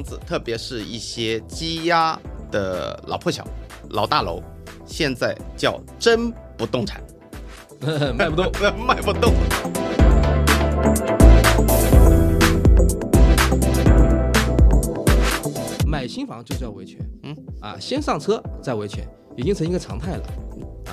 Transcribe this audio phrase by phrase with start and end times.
[0.00, 2.18] 房子，特别是一些积压
[2.50, 3.46] 的老破小、
[3.90, 4.42] 老大楼，
[4.86, 7.02] 现在叫真不动产，
[8.16, 8.50] 卖不动，
[8.80, 9.34] 卖不动。
[15.86, 17.36] 买新房就是要维权，嗯？
[17.60, 19.06] 啊，先上车再维权，
[19.36, 20.22] 已经成一个常态了，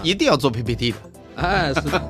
[0.04, 0.98] 一定要做 PPT 的。
[1.38, 2.02] 哎，是的。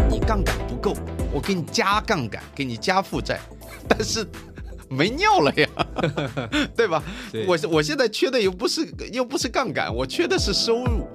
[0.10, 0.96] 你杠杆不够，
[1.36, 3.38] 我给你加杠杆，给你加负债，
[3.86, 4.26] 但是
[4.88, 5.68] 没尿了呀，
[6.74, 7.02] 对吧？
[7.30, 11.06] 对我我现在缺的又不是又不是杠杆，我缺的是收入。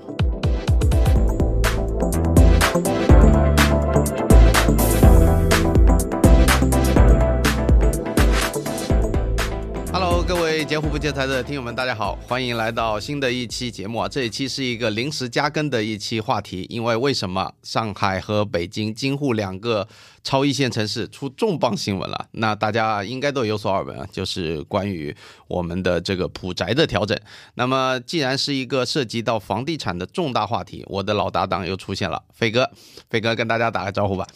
[10.61, 14.07] 位截胡不截财的听友们，大家好，欢迎来到新的一期节目啊！
[14.07, 19.87] 这一期是一个临时加更的一期话题，因为为什么上海和北京京沪两个
[20.23, 22.27] 超一线城市出重磅新闻了？
[22.33, 25.15] 那大家应该都有所耳闻啊，就是关于
[25.47, 27.19] 我们的这个普宅的调整。
[27.55, 32.69] 那么既然是一个涉及到房地产的重大话题，我的老搭档又出现了，飞哥，
[33.09, 34.27] 飞哥跟大家打个招呼吧。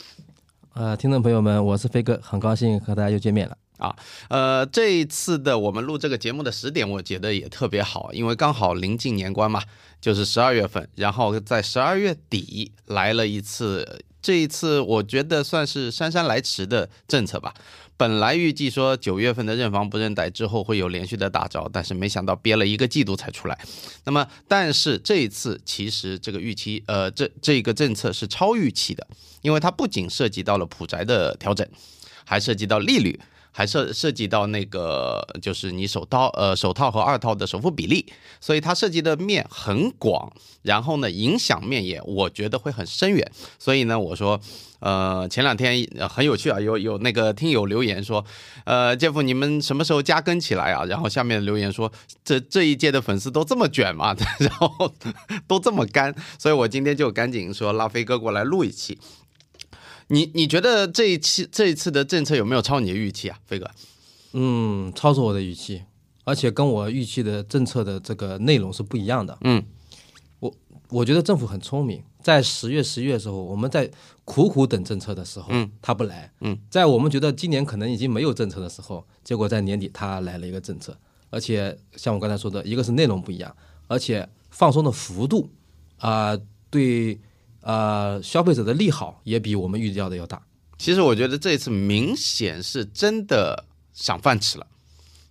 [0.74, 3.56] 呃，听众朋友们，我是飞哥，很高兴和大家又见面了。
[3.78, 3.96] 啊，
[4.30, 9.62] 呃，这一次的我们录这个节目的时点，我觉得也特别好，因为刚好临近年关嘛，
[10.00, 17.54] 就是十二月份，然后在十二月底来了一次，这一次我觉得算是姗姗来迟的政策吧。
[17.98, 23.58] 本来预计说九月份的认房不认贷之后会有连续的大招，但是没想到憋了一个季度才出来。
[24.04, 29.08] 那么，但是这一次其实这个预期，呃，这这个政策是超预期的，
[29.42, 31.66] 因为它不仅涉及到了普宅的调整，
[32.26, 33.18] 还涉及到利率。
[33.58, 38.06] 还涉涉及到那个，就是你首套呃首套和二套的首付比例，
[38.42, 40.30] 所以它涉及的面很广，
[40.64, 43.32] 然后呢影响面也我觉得会很深远。
[43.58, 44.38] 所以呢，我说，
[44.80, 48.26] 呃，前两天很有趣啊，有有那个听友留言说，
[48.66, 50.84] 呃，杰夫你们什么时候加更起来啊？
[50.84, 51.90] 然后下面留言说，
[52.26, 54.14] 这这一届的粉丝都这么卷嘛？
[54.40, 54.94] 然后
[55.48, 59.00] 都这么干，所以我今天就赶紧说拉飞哥过来录一期。
[60.08, 63.70] 你你觉得这一期这一次的政策有没有超你的预期啊，飞哥？
[64.34, 65.82] 嗯，超出我的预期，
[66.26, 69.36] 而且跟我预期的政策的这个内容是不一样的。
[69.42, 69.66] 嗯，
[70.40, 70.54] 我
[70.90, 73.90] 我觉得政府很聪明，在十月、十一月的时候，我们在
[74.26, 80.96] 苦苦等政策的时候，嗯，他不来，嗯，在我们觉得今年可能已经没有政策的时候，结果在年底他来了一个政策，
[81.32, 83.56] 而且像我刚才说的，一个是内容不一样，
[83.88, 85.50] 而且放松的幅度
[85.98, 86.38] 啊、
[86.70, 87.20] 对。
[87.66, 90.40] 呃，消费者的利好也比我们预料的要大。
[90.78, 94.68] 其实我觉得这一次明显是真的想饭吃了。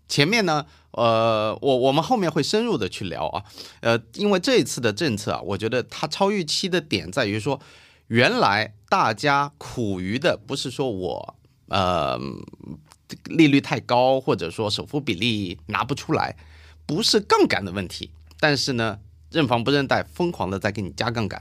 [0.08, 3.44] 前面呢，呃，我我们后面会深入的去聊啊，
[3.82, 7.60] 呃，因为这一次的政策啊，我觉得它超预期的点在于说，
[8.08, 11.36] 原来大家苦于的不是说我
[11.68, 12.18] 呃
[13.26, 16.36] 利率太高，或者说首付比例拿不出来，
[16.84, 18.98] 不是杠杆的问题，但是呢，
[19.30, 21.40] 认房不认贷，疯狂的在给你加杠杆。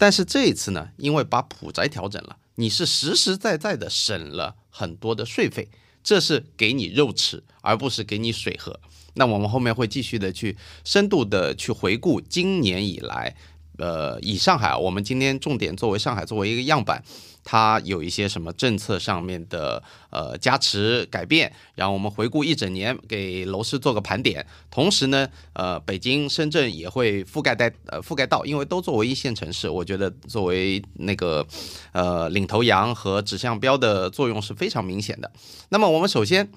[0.00, 5.68] 但是这一次呢，因为把普宅调整了，你是实实在在的省了很多的税费，
[6.02, 8.80] 这是给你肉吃，而不是给你水喝。
[9.12, 13.36] 那我们后面会继续的去深度的去回顾今年以来，
[13.80, 17.02] 呃，以上海，我们今天重点作为上海作为一个样板。
[17.42, 24.46] 它有一些什么政策上面的呃加持改变，然后我们回顾一整年，给楼市做个盘点。
[24.70, 31.44] 同时呢，呃，北京、深圳也会覆盖带呃覆盖到，因为都作为一线城市，我觉得作为那个
[31.92, 35.32] 呃领头羊和指向标的作用是非常明显的。
[35.70, 36.52] 那么我们首先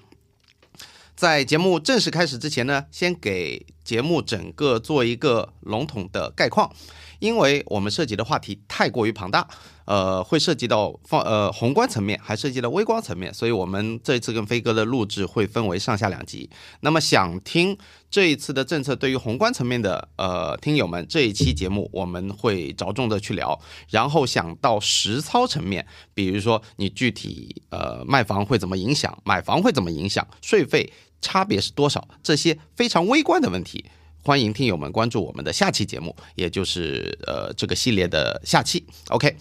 [1.16, 6.76] 在节目正式开始之前呢，先给节目整个做一个笼统的概况，
[7.24, 9.48] 因为我们涉及的话题太过于庞大。
[9.86, 16.50] 呃，会涉及到放呃宏观层面，还涉及到微观层面，所以我们这一次跟飞哥的录制会分为上下两集。
[16.80, 17.78] 那么想听
[18.10, 23.60] 这一次的政策对于宏观层面的呃听友们，这一期节目我们会着重的去聊。
[23.90, 33.84] 然后想到实操层面，比如说你具体呃卖房会怎么影响，买房会怎么影响，税费差别是多少，这些非常微观的问题。
[34.24, 38.86] 欢迎听友们关注我们的下期节目，也就是呃这个系列的下期。
[39.10, 39.36] OK。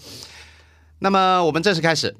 [0.99, 2.15] 那么我们正式开始。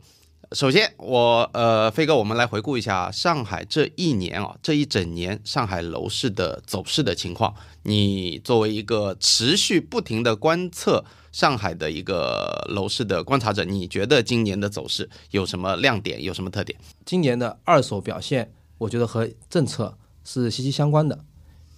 [0.53, 7.55] 首先，我呃飞哥，我们来回顾一下上海这一年啊，这一整年上海楼市的走势的情况。
[7.83, 16.79] 你作为一个持续不停的观测上海的一个楼市的观察者，你觉得今年的走势有什么亮点，有什么特点？
[17.03, 21.25] 今年的二手表现，我觉得和政策是息息相关的。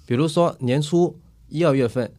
[0.05, 1.17] 比如说年初
[1.47, 2.13] 一二月份，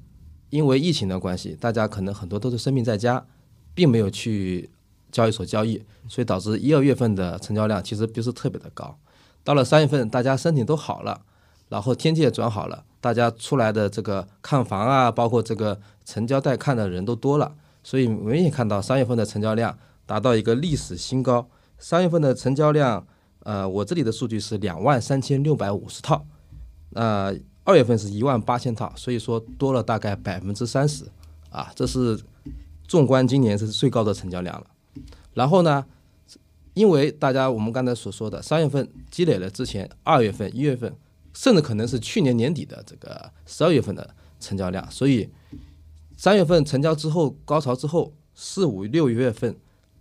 [0.50, 3.26] 因为疫情的关系，大家可能很多都是生病在家，
[3.74, 4.70] 并没有去。
[5.12, 8.98] 交易所交易，所以导致一二月份的成交量其实不是特别的高。
[9.42, 11.22] 到了三月份，大家身体都好了，
[11.70, 21.48] 然后天气也转好了，大家出来的这个看房啊，包括这个成交带看的人都多了，所以明显看到三月份的成交量达到一个历史新高。
[21.78, 23.06] 三月份的成交量，
[23.44, 26.26] 呃，我这里的数据是两万三千六百五十套，
[26.92, 27.34] 呃，
[27.66, 31.04] 二月份是一万八千套，所以说多了大概百分之三十，
[31.50, 32.18] 啊，这是
[32.86, 34.66] 纵观今年是最高的成交量了。
[35.34, 35.84] 然后呢，
[36.74, 40.94] 因为大家我们刚才所说的三月份积累了之前二月份、一月份，
[41.34, 45.28] 甚至可能是去年年底的这个十二月份的成交量，所以
[46.16, 49.56] 三月份成交之后高潮之后，四五六月份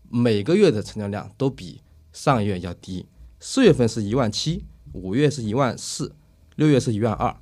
[0.10, 1.82] 每个月的成交量都比
[2.14, 3.08] 上月要低。
[3.40, 4.64] 四月份是一万七，
[4.94, 6.14] 五月是一万四，
[6.56, 7.36] 六月是一万二，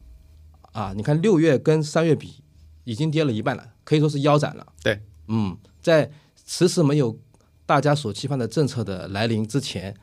[0.74, 2.44] 啊，你看六月跟三月比
[2.84, 4.68] 已经跌了一半了，可以说是腰斩了。
[4.84, 6.12] 对，嗯，在
[6.46, 7.18] 迟迟没有
[7.66, 9.96] 大家所期盼的政策的来临之前，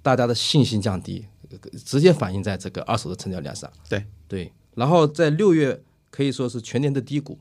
[0.00, 3.70] 大家的信心降低，呃直接反映在这个二手的成交量上。
[3.88, 4.06] 对。
[4.26, 7.38] 对，然后在六月可以说是全年的低谷，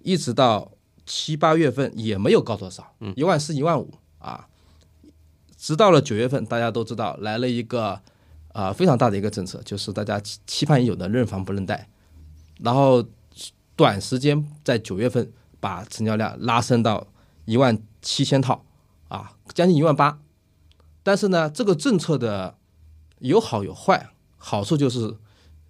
[0.00, 0.72] 一直到
[1.06, 4.48] 七八月份也没有高多少，一万四、一万五啊，
[5.56, 8.00] 直到了九月份，大家都知道来了一个
[8.52, 11.88] 啊、非常大的一个政策，就是大家期期盼已久的认房不认贷，
[12.58, 13.04] 然后
[13.76, 17.06] 短时间在九月份把成交量拉升到
[17.44, 18.64] 一万七千套
[19.08, 20.18] 啊，将近一万八。
[21.02, 22.56] 但是呢，这个政策的
[23.20, 25.16] 有好有坏，好处就是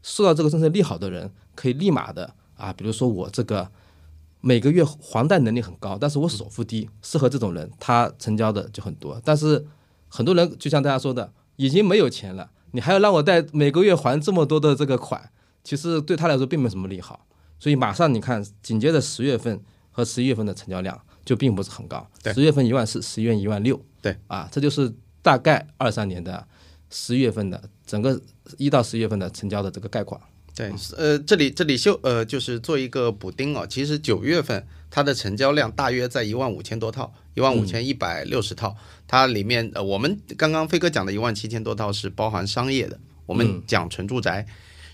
[0.02, 3.70] 受到这个政策利好的人可以立马的啊，比如说我这个
[4.40, 9.20] 每个月还贷能力很高，但是我首付低，适合这种人，他成交的就很多。
[9.24, 9.66] 但是
[10.08, 15.30] 很多人就像大家说的，已经没有钱了，你还要让我贷每个月还这么多的这个款，
[15.68, 17.26] 其实对他来说并没有什么利好。
[17.58, 19.60] 所以马上你看，紧接着十月份
[19.90, 26.46] 和十一月份的成交量就并不是很高，对十月份一万四，十一月一万六，对啊，这就是大概二三年的
[26.88, 28.18] 十月份的整个
[28.56, 30.18] 一到十月份的成交的这个概况。
[30.54, 33.66] 对，呃，这里这里修呃，就是做一个补丁哦。
[33.68, 38.74] 其实九月份它的成交量大约在一万五千多套，一万五千一百六十套。
[39.06, 44.46] 它里面呃，我们刚刚飞哥讲的一万七千多套是包含商业的，我们讲纯住宅。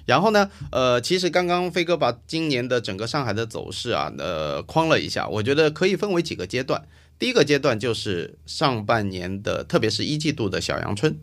[0.07, 6.87] 然后呢，呃，其实刚刚飞哥把今年的整个上海的走势啊，呃，框了一下，我觉得可以分为几个阶段。
[7.19, 11.17] 第一个阶段就是上半年的，特别是一季度的小阳春，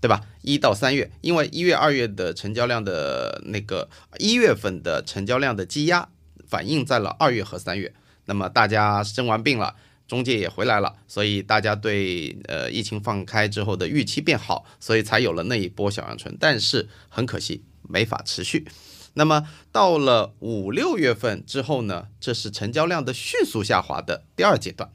[0.00, 0.22] 对吧？
[0.42, 3.88] 一到三月，因为一月、二月的成交量的那个
[4.18, 6.08] 一月份的成交量的积压，
[6.46, 7.92] 反映在了二月和三月。
[8.26, 9.74] 那么大家生完病了，
[10.06, 16.34] 中介也回来了，所以大家对呃疫情放开之后的预期变好，所以才有了那一波小阳春。
[16.38, 18.66] 但是很可惜，没法持续。
[19.14, 24.90] 那么到了五六月份之后呢，这是成交量的迅速下滑的第二阶段。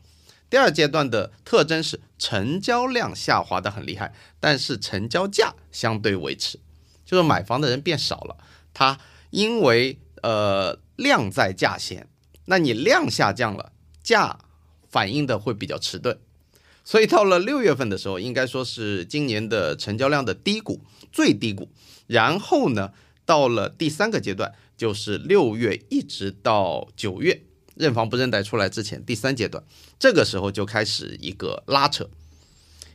[0.50, 6.60] 第二阶段的特征是成交量下滑的很厉害，但是成交价相对维持，
[7.06, 8.36] 就是买房的人变少了。
[8.74, 9.00] 它
[9.30, 12.10] 因为呃量在价先，
[12.46, 13.72] 那你量下降了，
[14.02, 14.40] 价
[14.90, 16.20] 反应的会比较迟钝。
[16.84, 20.82] 所以到了六月份的时候，应该说是今年的成交量的低谷，
[21.12, 21.70] 最低谷。
[22.10, 22.92] 然后呢，
[23.24, 27.44] 到了第三个阶段，就是六月一直到九月，
[27.76, 29.64] 认房不认贷出来之前，第三阶段，
[30.00, 32.10] 这个时候就开始一个拉扯，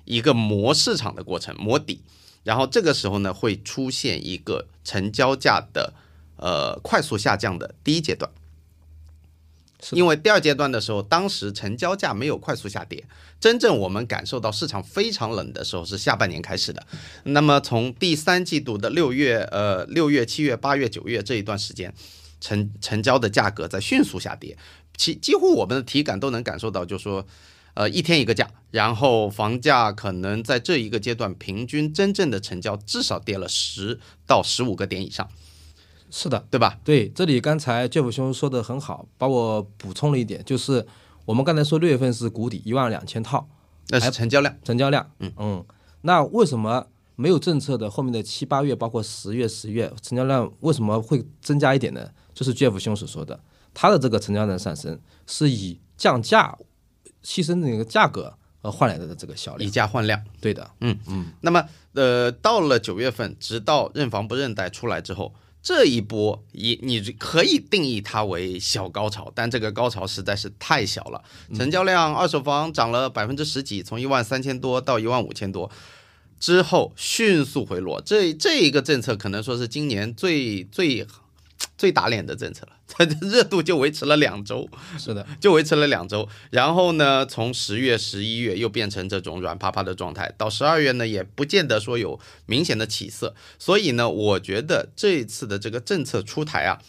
[0.05, 2.03] 一个磨市场的过程，磨底。
[2.43, 5.95] 然后这个时候呢，会出现一个成交价的
[6.37, 8.29] 呃快速下降的第一阶段。
[9.93, 13.05] 因为第二阶段的时候，当时成交价没有快速下跌，
[13.39, 16.87] 真正我们感受到市场非常冷的时候是下半年开始的。
[17.25, 21.93] 那么从第三季度的六月、呃六月、七月、八月、九月这一段时间，
[22.41, 24.57] 成成交的价格在迅速下跌，
[24.97, 27.27] 其几乎我们的体感都能感受到，就说。
[27.77, 33.99] 呃，一天一个价，然后房价可能在这一个阶段平均真正的成交至少跌了十
[34.29, 35.29] 到十五个点以上，
[36.17, 36.79] 是的，对吧？
[36.85, 40.87] 对，这里刚才 Jeff 兄说的很好，把我补充了一点，就是
[41.25, 43.49] 我们刚才说六月份是谷底一万两千套
[43.89, 44.57] 那是成交量。
[44.63, 45.65] 成交量，嗯嗯，
[46.03, 52.09] 那为什么没有政策的后面的七八月，包括十月、十月成交量为什么会增加一点呢？
[52.33, 53.41] 就是 Jeff 兄所说的，
[53.75, 56.57] 他的这个成交量上升是以降价
[57.25, 60.23] 牺牲那个价格而换来的这个销以，价换量。
[60.41, 71.25] 对的，嗯嗯那么，呃，到了九月份，直到认房不认贷出来之后，这一波也你可以定义它为小高潮，但这个高潮实在是太小了。
[71.55, 75.71] 成交量二手房涨了百分之十几，从一万三千多到一万五千多，
[76.39, 77.99] 之后迅速回落。
[78.03, 81.07] 这这一个政策可能说是今年最最
[81.79, 84.69] 最打脸的政策了，它的热度就维持了两周，
[84.99, 86.29] 是的，就维持了两周。
[86.51, 93.35] 然后呢，从十月、十一月又变成这种软趴趴的状态，到十二月呢，也不见得说有明显的起色。
[93.59, 96.81] 所以呢，我觉得这一次的这个政策出台啊，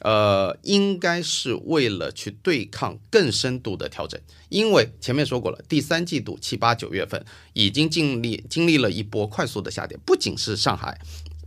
[0.00, 11.00] 呃，应该是为了去对抗更深度的调整，因为前面说过了，第三季度七八九月份已经经历经历了一波快速的下跌，不仅是上海。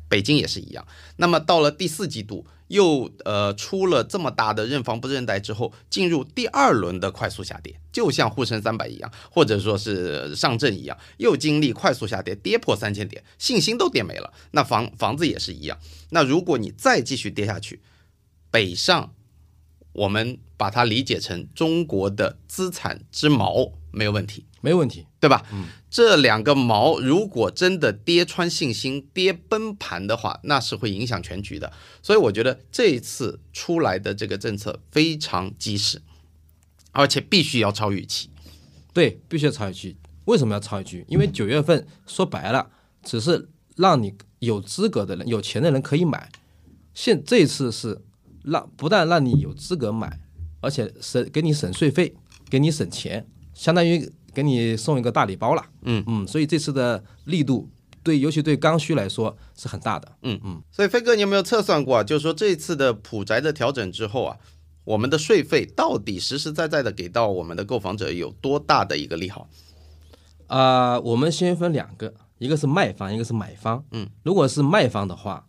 [0.10, 0.86] 北京也是一样。
[1.18, 14.34] 那么到了第四季度，又呃出了这么大的认房不认贷之后，进入第二轮的快速下跌，就像沪深三百一样，或者说是上证一样，又经历快速下跌，跌破三千点，信心都跌没了。
[14.52, 15.78] 那房房子也是一样。
[16.10, 17.82] 那如果你再继续跌下去，
[18.52, 19.14] 北上，
[19.94, 24.46] 我们把它理解成中国的资产之锚没有问题。
[24.62, 25.46] 没问题，对吧？
[25.54, 31.72] 嗯，这两个毛如果真的跌穿信心、跌崩盘的话，那是会影响全局的。
[32.02, 36.02] 所以我觉得这一次出来的这个政策非常及时，
[36.92, 38.30] 而且必须要超预期。
[38.94, 39.96] 对，必须要超预期。
[40.26, 41.06] 为什么要超预期？
[41.08, 42.70] 因为九月份说白了，
[43.02, 43.48] 只是
[43.78, 46.30] 让你有资格的人、有钱的人可以买。
[46.94, 48.02] 现这次是
[48.44, 50.20] 让不但让你有资格买，
[50.60, 52.14] 而且省给你省税费，
[52.50, 54.12] 给你省钱，相当于。
[54.34, 57.70] 给你送一个大礼包了，嗯嗯，所以这次的力度
[58.02, 60.62] 对，尤其对刚需来说是很大的，嗯嗯。
[60.72, 62.04] 所以飞哥，你有没有测算过啊？
[62.04, 64.38] 就是说这次的普宅的调整之后啊，
[64.86, 69.50] 我们的税费到底实实在在的给到我们的购房者有多大的一个利好？
[70.48, 73.84] 啊，我们先分两个，一个是卖方，一个是买方。
[73.92, 75.46] 嗯，如果是卖方的话，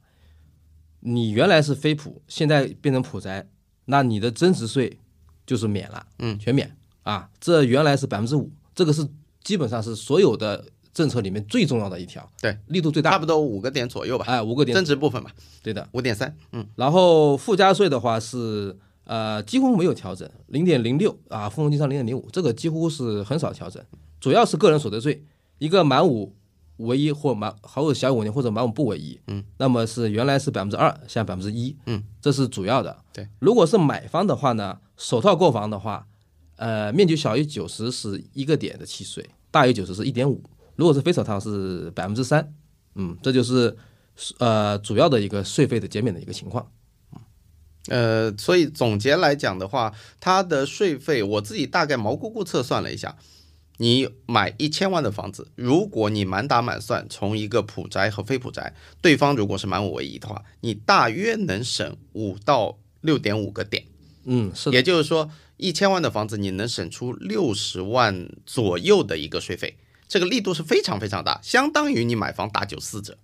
[0.98, 3.48] 你原来是非普，现在变成普宅，
[3.86, 4.98] 那你的增值税
[5.46, 7.30] 就是免了，嗯，全免啊。
[7.40, 8.50] 这原来是百分之五。
[8.80, 9.06] 这个是
[9.44, 14.74] 基本上是所有的政策里面最重要的一条，对，力度最大，差不多五个点左右吧，哎，五个点。
[14.74, 15.30] 增值部分吧，
[15.62, 23.84] 对的，五点三，嗯，然后附加税的话是呃几乎没有调整，零点零六啊，富丰经商零点零五，这个几乎是很少调整，
[24.18, 25.22] 主要是个人所得税，
[25.58, 26.34] 一个满五
[26.78, 36.06] 为一或满或者小于五年或者满五不为一，嗯，那么是原来是百分之二，现在百分之一，嗯，这是主要的，对，如果是买方的话呢，首套购房的话。
[36.60, 40.44] 呃，面积小于九十是一个点的契税，大于九十是一点五。
[40.76, 42.52] 如果是非首套是百分之三，
[42.96, 43.74] 嗯，这就是
[44.36, 46.70] 呃主要的一个税费的减免的一个情况。
[47.88, 53.16] 呃，所以总结来讲的话，它的税费我自己大概毛估估测算了一下，
[53.78, 63.86] 你买一千万的房子，如果你满打满算从一个普宅和非普宅，对方如果是满五为一的话，你大约能省五到六点五个点。
[64.24, 65.30] 嗯，是，也就是说。
[65.60, 69.76] 一千万的房子，你能省出六十万左右的一个税费，
[70.08, 73.16] 这个力度是非常非常大，相当于你买房打九四折。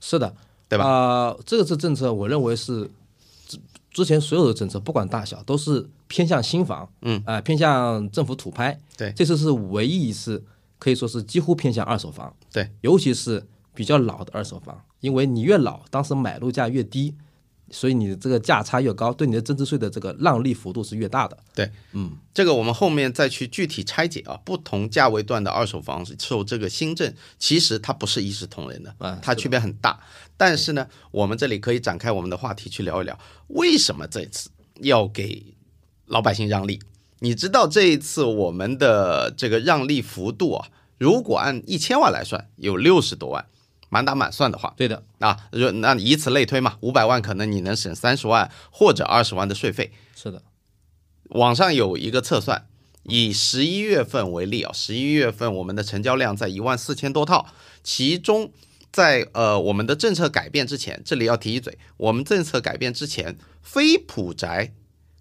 [0.00, 0.34] 是的，
[0.68, 0.86] 对吧？
[0.86, 2.88] 啊，这个是政策，我认为是
[3.46, 3.58] 之
[3.90, 8.80] 之前所有的政策，不管大小，都是偏向新房，嗯，啊，偏向政府土拍。
[8.96, 10.44] 对，这次是唯一一次
[10.78, 12.34] 可以说是几乎偏向二手房。
[12.52, 17.14] 对，尤其是比较老的二手房，因为你越老，当时买入价越低。
[17.72, 21.36] 所以你的这个价差越高，对你的增值税的这个让利幅度是越大的。
[21.54, 29.98] 对，嗯，这个我们后面再去具体拆解啊，不同价位段的二手房受这个新政，其实它不是一视同仁的啊，它区别很大。
[30.36, 34.50] 但是呢，我们这里可以展开我们的话题去聊一聊，为什么这次
[34.80, 35.42] 要给
[36.06, 36.78] 老百姓让利？
[37.20, 43.46] 你知道这一次我们的这个让利幅度啊，如果按一千万来算，有六十多万。
[43.92, 49.92] 满打满算的话，对的啊，那以此类推嘛，五百万可能你能省三十万或者二十万的税费。
[50.16, 50.42] 是的，
[51.28, 52.66] 网上有一个测算，
[53.02, 57.48] 以十一月份为例啊，十一月份我们的成交量在一万四千多套，
[57.82, 58.50] 其中
[58.90, 64.72] 在呃我们的政策改变之前，这里要提一嘴，我们政策改变之前，非普宅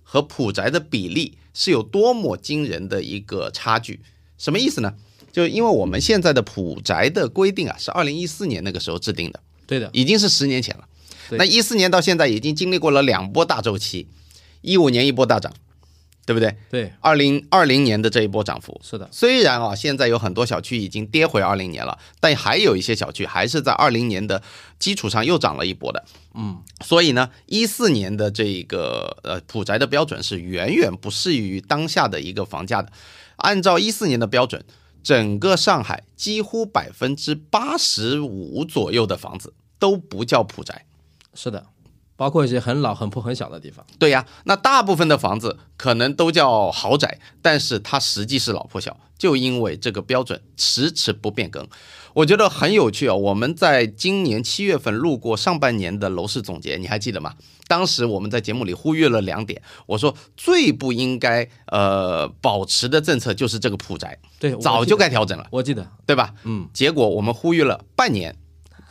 [0.02, 4.00] 和普宅的比例是有多么惊人的一个差距，
[4.38, 4.94] 什么意思呢？
[5.32, 10.86] 就因为我们现在的普宅的规定啊，是二零一四年那个时候制定的，对的，已经是十年前了。
[11.38, 14.08] 那一四年到现在已经经历过了两波大周期，
[14.60, 15.54] 一五年一波大涨，
[16.26, 16.58] 对不对？
[16.70, 16.92] 对。
[17.00, 19.08] 二零二零年的这一波涨幅是的。
[19.14, 24.44] 虽然啊，现在有很多小区已经跌回二零年了，但还有一些小区还是在二零年的
[24.78, 26.04] 基础上又涨了一波的。
[26.34, 26.62] 嗯。
[26.84, 32.92] 所以呢，一四年的这个呃普宅的标准是远远不适于当下的一个房价的。
[33.38, 34.62] 按照一四年的标准。
[35.04, 40.86] 整个上海几乎百分之八十五左右的房子都不叫普宅，
[41.34, 41.66] 是的，
[42.16, 43.86] 包括一些很老、很破、很小的地方。
[43.98, 51.68] 对呀，那大部分的房子可能都叫豪宅，但是它实际是老破小，就因为这个标准迟迟不变更。
[52.14, 57.34] 我觉得很有趣啊、我们在今年七月份录过上半年的楼市总结，你还记得吗？
[57.68, 66.34] 当时我们在节目里呼吁了两点，我说最不应该呃保持的政策就是这个普宅，对，早就该调整了，我记得，对吧？
[66.44, 68.36] 嗯，结果我们呼吁了半年，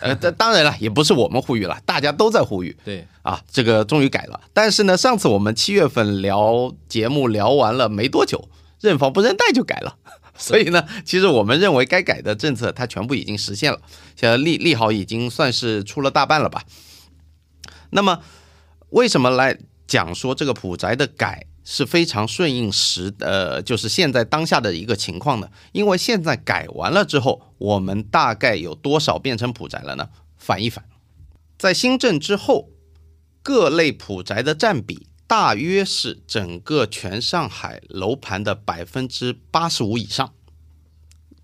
[0.01, 2.75] 呃，当 当然了，也不是我们呼吁了，大家都在呼吁。
[2.83, 4.41] 对，啊，这个终于改了。
[4.55, 8.49] 但是呢，上次我们七月份聊节目聊完了没多久，
[8.81, 9.97] 认房不认贷就改了。
[10.41, 13.81] 所以呢，其实我们认为该改的政策它全部已经实现了，
[14.17, 16.65] 现在利利好已经算是出了大半了吧。
[17.91, 18.21] 那么
[18.89, 25.49] 为什么来讲说这个普宅的改是非常顺应时呃，就是现在当下的一个情况呢？
[25.73, 30.09] 因为现在改完了之后，我们大概有多少变成普宅了呢？
[30.39, 30.85] 反一反，
[31.59, 32.71] 在新政之后，
[33.43, 40.35] 各类普宅的占比大约是整个全上海楼盘的百分之八十五以上，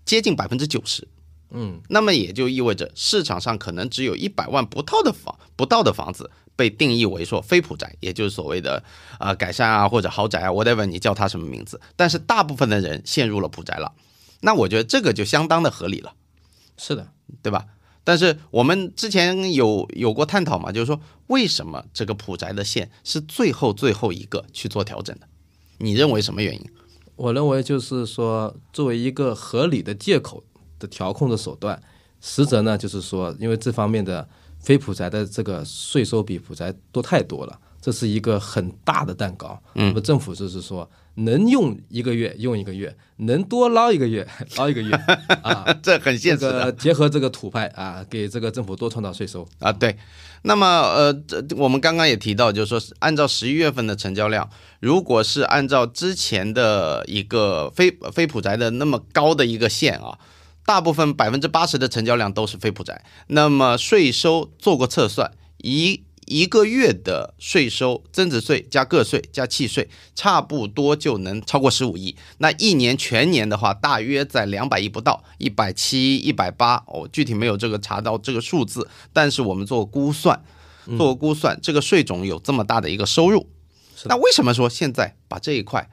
[0.03, 1.07] 接近百分之九十。
[1.51, 8.83] 嗯，那么也就意味着市场上可能只有一百万不到的房不到的房子被定义为说非普宅，也就是所谓的
[9.19, 13.93] 啊、呃改善啊或者豪宅啊，whatever 你叫它什么名字，但是大部分的人陷入了普宅了，
[14.41, 16.13] 那我觉得这个就相当的合理了。
[16.75, 17.07] 是的，
[17.41, 17.65] 对吧？
[18.07, 20.97] 但是我们之前有有过探讨嘛，就是说
[21.27, 25.27] 为什么这个普宅的线是最后最后一个去做调整的？
[25.79, 26.61] 你认为什么原因？
[27.17, 30.41] 我认为就是说，作为一个合理的借口
[30.79, 31.77] 的调控的手段，
[32.21, 34.25] 实则呢，就是说，因为这方面的
[34.57, 39.61] 非普宅的这个税收比普宅多太多了，这是一个很大的蛋糕。
[39.75, 44.91] 嗯，那么政府就是说，能用一个月用一个月，能多捞一个月 捞一个月
[45.41, 45.65] 啊。
[45.81, 46.65] 这很现实的。
[46.65, 49.47] 个结合这个土派啊，给这个政府多创造税收。
[49.59, 49.97] 啊，对。
[50.43, 54.47] 那么，呃，这我们刚刚也提到，就是说，按照十一月份的成交量，
[54.79, 60.19] 如果是按照之前的一个非非普宅的那么高的一个线啊，
[60.65, 63.03] 大部分百分之八十的成交量都是非普宅。
[63.27, 72.15] 那么税收做过测算，一一个月的税收，增值税加个税加契税，差不多就能超过十五亿。
[72.39, 80.43] 那一年全年的话，大约在两百亿不到，一百七、一百八，哦，具体没有这个查到这个数字，但是我们做估算，
[80.97, 83.49] 做估算，这个税种有这么大的一个收入。
[84.03, 85.89] 那为什么说现在把这一块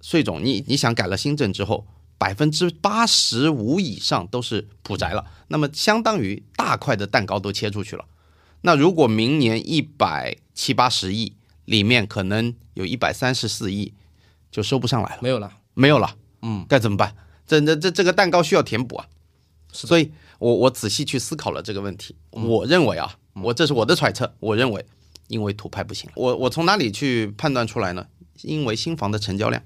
[0.00, 1.84] 税种，你你想改了新政之后，
[2.16, 8.04] 百分之八十五以上都是普宅了，那么相当于大块的蛋糕都切出去了。
[8.66, 13.92] 那如果明年一百七八十亿里面可能有一百三十四亿
[14.50, 17.14] 就收不上来了，没有了，没有了，嗯，该怎么办？
[17.46, 19.06] 这这这这个蛋糕需要填补啊。
[19.70, 24.86] 所以我我仔细去思考了这个问题，我认为啊，我这是我的揣测，我认为
[25.28, 28.06] 因为土拍不行，我我从哪里去判断出来呢？
[28.40, 29.62] 因为新房的成交量，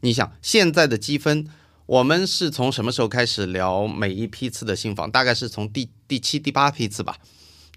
[0.00, 1.46] 你想现在的积分，
[1.86, 5.08] 我们是从什么时候开始聊每一批次的新房？
[5.08, 7.18] 大概是从第第七、第八批次吧，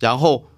[0.01, 0.49] 然后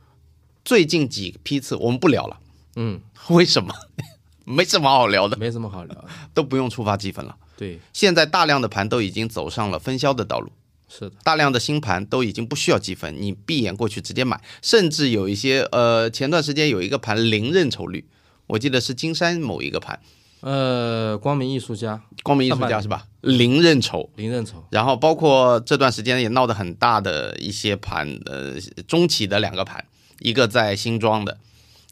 [0.64, 2.40] 最近几批次我们不聊了，
[2.78, 3.74] 嗯，为什么？
[4.46, 6.06] 没什么好聊的，没什么好聊的。
[6.34, 7.36] 都不用触发积分了。
[7.56, 10.50] 对，现在大量的盘都已经走上了分销的道路。
[10.90, 18.06] 是的，大量的新盘都已经不需要积分，你闭眼过去直接买，甚至有一些呃，前段时间有一个盘零认筹率，
[18.48, 20.00] 我记得是金山某一个盘，
[20.44, 23.08] 呃，光明艺术家光明艺术家是吧？
[23.22, 29.86] 零认筹，零认筹，然后包括这段时间也闹得很大的一些盘，呃，中企的两个盘，
[30.20, 31.38] 一个在新庄的，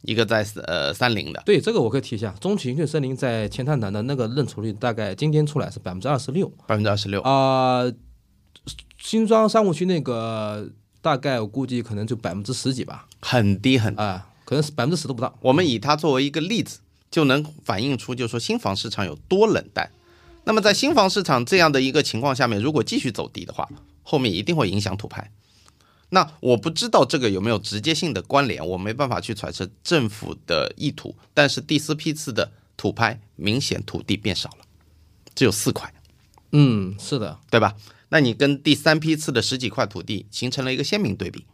[0.02, 7.22] 一个在呃三菱的，对这个我可以提一下，中企云雀森林在前滩南的那个认筹率大概今天出来是百分之二十六百分之二十六。
[7.22, 7.84] 啊，
[8.98, 10.68] 新庄商务区那个
[11.02, 14.02] 大概我估计可能就百分之十几吧，很低很低。
[14.02, 15.34] 啊，可能是百分之十都不到。
[15.40, 16.80] 我们以它作为一个例子，
[17.12, 19.92] 就能反映出，就是说新房市场有多冷淡。
[20.46, 23.70] 那么在新房市场这样的一个情况下面，如果继续走低的话，
[24.02, 25.30] 后面一定会影响土拍。
[26.10, 31.16] 那我不知道这个有没有直接性的关联，我没办法去揣测政府的意图。
[31.34, 34.66] 但是第四批次的土拍明显土地变少了，
[35.36, 35.94] 只有四块，
[36.52, 37.76] 嗯，是的，对吧？
[38.10, 41.46] 那你跟第三批次的十几块土地形成了一个鲜明对比。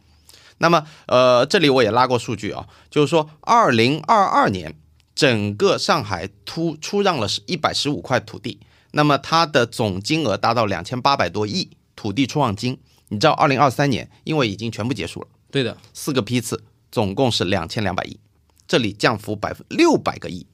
[0.57, 4.75] 那么，呃，这里我也拉过数据啊，就是说，二零二二年
[5.17, 8.59] 整个上海突出让了一百十五块土地，
[8.91, 12.77] 那么它的总金额达到两千八百多亿土地出让金。
[13.07, 18.19] 你知道，二零二三年因为已经全部结束了，对的，四个批次总共是两千两百亿，
[18.67, 20.45] 这里降幅百分六百个亿。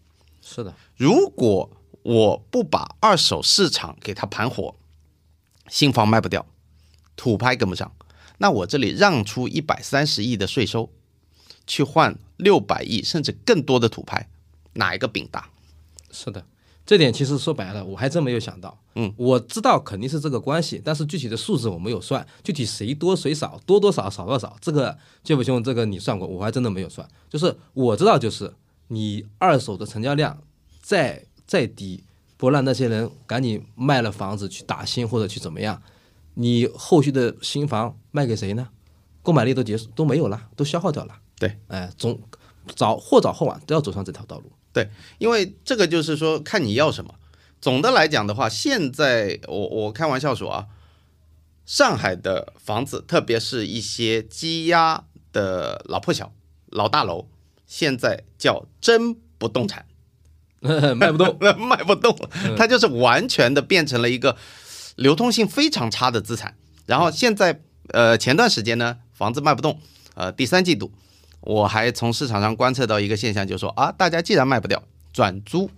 [0.41, 1.69] 是的，如果
[2.02, 4.73] 我不把二手市场给它盘活，
[5.67, 6.45] 新房卖不掉，
[7.17, 7.91] 土拍跟不上，
[8.38, 10.89] 那我这里让出一百三十亿的税收，
[11.67, 14.30] 去换六百亿甚至更多的土拍，
[14.74, 15.50] 哪一个饼大？
[16.12, 16.46] 是的，
[16.86, 18.78] 这点其实说白了，我还真没有想到。
[18.96, 27.08] 嗯，我知道肯定是这个关系，但是具体的数字我没有算，具体谁多谁少，多多少少多少，这个杰夫兄，这个你算过，我还真的没有算。
[27.30, 28.54] 就是我知道，就是
[28.90, 30.38] 你二手的成交量
[30.82, 32.04] 再再低，
[32.38, 35.82] 不让那些人赶紧卖了房子去打新或者去怎么样，
[36.36, 38.70] 你后续的新房卖给谁呢？
[39.24, 41.16] 购买力都结束都没有了，都消耗掉了。
[41.40, 42.20] 对，哎，总
[42.76, 44.52] 早或早或晚都要走上这条道路。
[44.74, 47.16] 对，因为这个就是说看你要什么。
[47.62, 50.66] 总的来讲的话，现在我我开玩笑说啊，
[51.66, 56.34] 上海的房子，特别是一些积压的老破小、
[56.66, 57.30] 老大楼，
[57.66, 59.86] 现在叫真不动产，
[60.98, 64.36] 卖不动，卖不动了，它就是完全的变成了一个
[64.96, 66.58] 流通性非常差的资产。
[66.86, 69.80] 然后现在呃前段时间呢，房子卖不动，
[70.16, 70.92] 呃第三季度
[71.43, 75.69] 我还从市场上观测到一个现象，就是说啊，大家既然卖不掉，转租。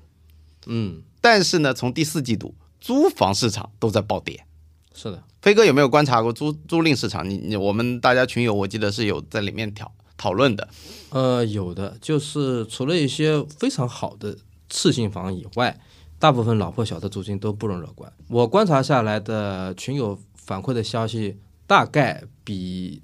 [0.68, 4.46] 嗯，但是呢，从第四季度租房市场都在暴跌。
[4.94, 7.30] 是的，飞哥有没有观察过租租赁市场？
[7.30, 10.68] 你你我们大家群友，我记得是有在里面讨讨论的。
[11.10, 14.38] 呃，有的就是除了一些非常好的
[14.70, 15.78] 次新房以外，
[16.18, 18.12] 大部分老破小的租金都不容乐观。
[18.30, 23.02] 我观察下来的群友反馈的消息，大概比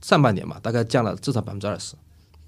[0.00, 1.94] 上半年嘛，大概降了至少百分之二十。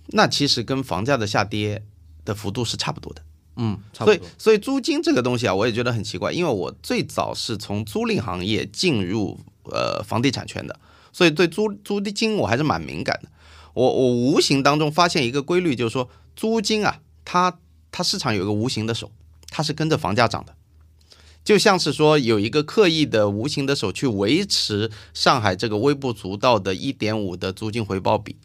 [0.09, 1.83] 那其实跟房价的下跌
[2.25, 3.23] 的幅度是差不多的。
[3.57, 4.21] 嗯，差不所以。
[4.39, 10.79] 所以租金这个东西啊，我也觉得很奇怪，因为我最早是从租赁行业进入呃房地产圈的，
[11.13, 13.29] 所以对租租金我还是蛮敏感的。
[13.75, 17.59] 我我无形当中发现一个规律，就是说租金啊，它
[17.91, 19.11] 它市场有一个无形的手，
[19.51, 20.55] 它是跟着房价涨的。
[21.45, 28.37] 就像是说有一个刻意的无形的手去维持上海这个微不足道的一点五的租金回报比，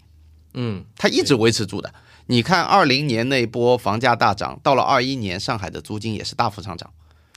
[0.54, 1.94] 嗯，它一直维持住的。
[2.28, 6.90] 你看二零年那波房价大涨，到了二一年，上海的租金也是大幅上涨。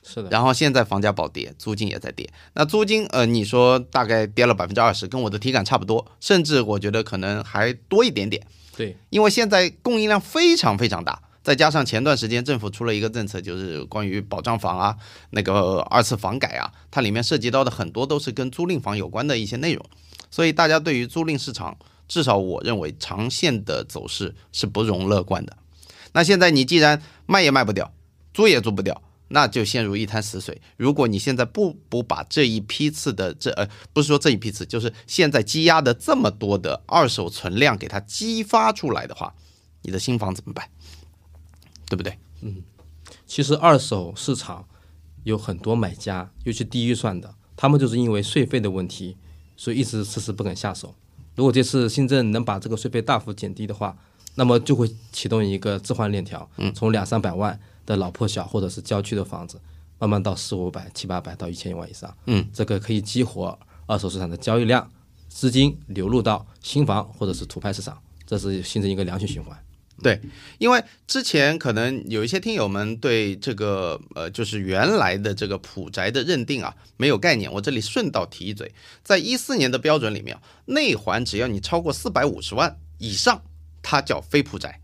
[0.04, 0.28] 是的。
[0.30, 2.30] 然后现在房价暴跌，租金也在跌。
[2.54, 8.46] 那租金，呃，你说大概跌了百分之二十，跟我的体感差不多，甚至我觉得可能还多一点点。
[8.76, 14.96] 对，因为现在供应量非常非常大，再加上前段时间政府出了一个政策，就是关于保障房啊，
[15.30, 19.86] 那个二次房改啊，它里面涉及到的很多都是跟租赁房有关的一些内容，
[20.28, 21.78] 所以大家对于租赁市场，
[22.08, 25.56] 至少我认为长线的走势是不容乐观的。
[26.14, 27.92] 那现在你既然卖也卖不掉，
[28.34, 30.60] 租也租不掉，那就陷入一滩死水。
[30.76, 39.32] 如果你现在不不把这一批次的这呃不是说这一批次，就是现在积压的这么多的二手存量给它激发出来的话，
[39.82, 40.68] 你的新房怎么办？
[41.88, 42.18] 对不对？
[42.42, 42.62] 嗯
[43.24, 44.66] 其实二手市场
[45.22, 49.16] 有很多买家，尤其低预算的，他们就是因为税费的问题，
[49.56, 50.94] 所以一直迟迟不肯下手。
[51.36, 53.96] 如果这次新政能把这个税费大幅减低的话，
[54.34, 59.60] 那么就会启动一个置换链条，从两三百万的老破小或者是郊区的房子，
[59.98, 62.12] 慢慢到四五百、七八百到一千万以上。
[62.26, 64.90] 嗯，这个可以激活二手市场的交易量，
[65.28, 69.56] 资金流入到新房或者是土拍市场，这是形成一个良性循环。
[70.02, 70.20] 对，
[70.58, 83.42] 因为之前可能有一些听友们对这个呃，就是原来的这个普宅的认定啊没有概念，我这里顺道提一嘴，在一四年的标准里面，内环只要你超过四百五十万以上，
[83.82, 84.80] 它叫非普宅。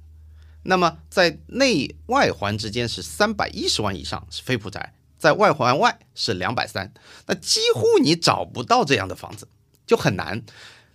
[0.62, 6.90] 那么在内外环之间是三百一十万以上是非普宅，在外环外是两百三，
[7.27, 9.46] 那几乎你找不到这样的房子，
[9.87, 10.42] 就很难。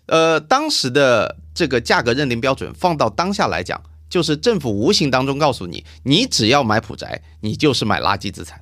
[0.07, 8.59] 呃，当时的这个价格认定标准放到当下来讲，就是政府无形当中告诉你，你只要买普宅，你就是买垃圾资产。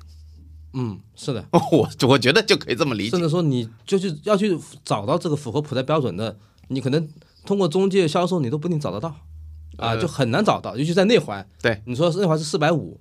[0.72, 1.42] 嗯，是的。
[1.72, 3.20] 我我觉得就可以这么理解甚。
[3.20, 6.36] 至说你就是要去找到这个符合普宅标准的，
[6.68, 7.08] 你可能
[7.46, 9.08] 通过中介销售你都不一定找得到，
[9.78, 11.48] 啊，呃就很难找到，尤其在内环。
[11.62, 13.00] 对，你说内环是四百五，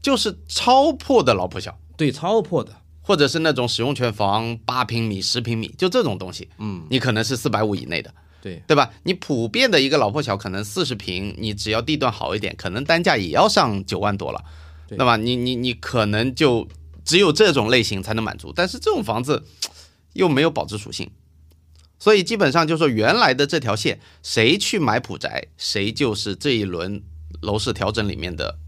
[0.00, 8.92] 就是超破的老破小，对，超破的，或者是那种使用权房八平米、十平米，就这种东西，嗯，你可能是四百五以内的，对，对吧？
[9.04, 14.44] 你普遍的一个老破小可能四十平，你只要地段好一点，可能单价也要上九万多了。
[14.86, 16.68] 对那么你你你可能就
[17.06, 19.44] 只有这种类型才能满足，但是这种房子
[20.12, 21.10] 又没有保值属性，
[21.98, 27.02] 所以基本上就说原来的这条线，谁去买普宅，谁就是这一轮
[27.40, 28.58] 楼市调整里面的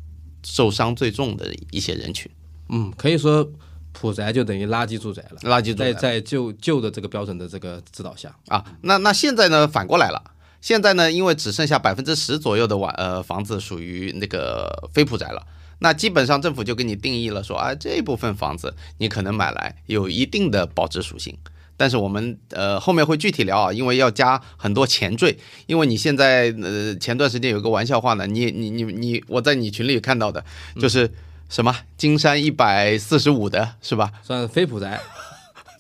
[0.43, 2.31] 受伤最重的一些人群。
[2.71, 3.53] 嗯，可以说
[3.99, 5.39] 普宅就等于垃圾住宅了。
[5.51, 10.23] 垃圾住宅在在旧旧的这个标准的这个指导下，啊，那那现在呢反过来了，
[10.61, 15.43] 现在呢因为只剩下百分之十左右的晚呃房子属于那个非普宅了，
[15.79, 21.37] 那基本上政府就给你定义了说，啊这部分房子你可能买来有一定的保值属性，
[21.77, 30.45] 但是我们呃后面会具体聊啊，因为要加很多前缀，因为你现在呃前段时间有个玩笑话呢，你你你你我在你群里看到的，
[30.81, 31.11] 就是
[31.49, 34.13] 什么金山一百四十五的是吧？
[34.23, 35.01] 算非普宅。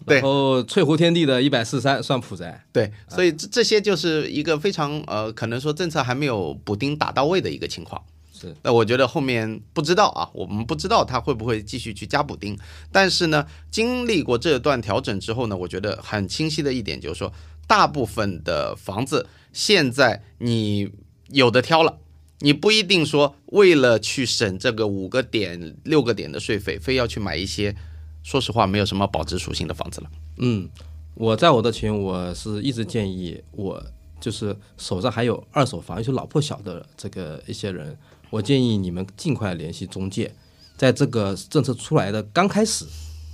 [0.07, 2.64] 对然后翠湖天地的一百四三算普宅。
[2.72, 8.00] 对，所以这这些就是一个非常呃，可能说政策还没有补丁打到位的一个情况。
[8.33, 12.57] 是，那我觉得后面不知道啊，我们不知道它会不会继续去加补丁。
[12.92, 17.33] 但是呢，经历过这段调整之后呢，我觉得很清晰的一点就是说，
[17.66, 20.88] 大部分的房子现在你
[21.31, 21.98] 有的挑了。
[22.40, 27.75] 你不一定说为了去省这个五个点、六个点的税费，非要去买一些，
[28.22, 30.11] 说实话没有什么保值属性的房子了。
[30.38, 30.68] 嗯，
[31.14, 33.83] 我在我的群，我是一直建议我
[34.20, 37.96] 就是手上还有二手房，尤其老破小的这个一些人，
[38.29, 40.35] 我建议你们尽快联系中介，
[40.77, 42.85] 在这个政策出来的刚开始，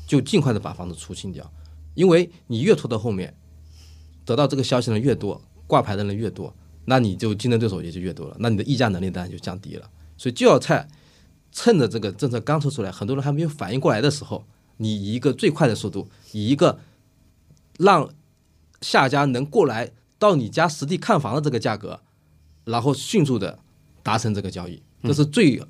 [0.07, 1.51] 就尽快的把房子出清掉，
[1.95, 3.35] 因为你越拖到后面，
[4.25, 10.89] 得到这个消息的越多，挂牌的人越多，那你就竞争对手也就越多了，那你的议价能力当然就降低了，所以就要在
[11.53, 14.45] 趁着这个政策刚出出来，很多人还没有反应过来的时候，
[14.79, 16.81] 你以一个最快的速度，以一个
[17.79, 18.11] 让
[18.81, 22.01] 下家能过来到你家实地看房的这个价格，
[22.65, 23.59] 然后迅速的
[24.03, 25.63] 达成这个交易，这是最、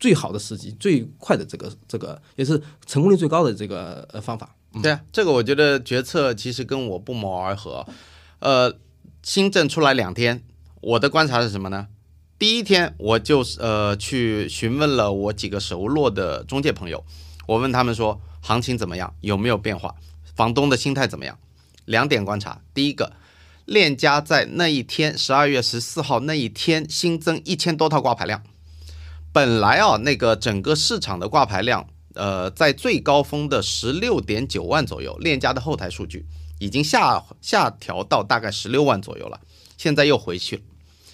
[0.00, 4.56] 最好的时机，最快的这个这个也是成功率最高的这个呃方法。
[4.82, 7.86] 对啊，这个我觉得决策其实跟我不谋而合。
[8.40, 8.74] 呃，
[9.24, 10.44] 新政出来两天，
[10.82, 11.88] 我的观察是什么呢？
[12.38, 17.02] 第一天我就是呃去询问了我几个熟络的中介朋友，
[17.46, 19.94] 我问他们说行情怎么样，有没有变化，
[20.36, 21.38] 房东的心态怎么样？
[21.86, 23.14] 两点观察，第一个，
[23.64, 28.42] 链家在那一天十二月十四号那一天新增一千多套挂牌量，
[29.32, 31.88] 本来啊那个整个市场的挂牌量。
[32.16, 36.24] 呃，在最高峰的十六点九万左右，链家的后台数据
[36.58, 39.40] 已经下下调到大概十六万左右了，
[39.76, 40.62] 现在又回去了，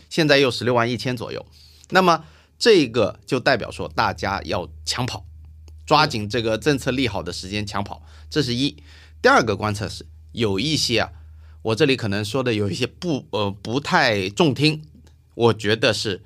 [0.09, 1.45] 现在又十六万一千左右。
[1.91, 2.25] 那么
[2.59, 5.25] 这个就代表说大家要抢跑，
[5.87, 8.77] 抓紧这个政策利好的时间抢跑，这是一。
[9.23, 11.11] 第二个观测是有一些啊，
[11.63, 14.83] 我这里可能说的有一些不呃不太中听，
[15.35, 16.23] 我觉得是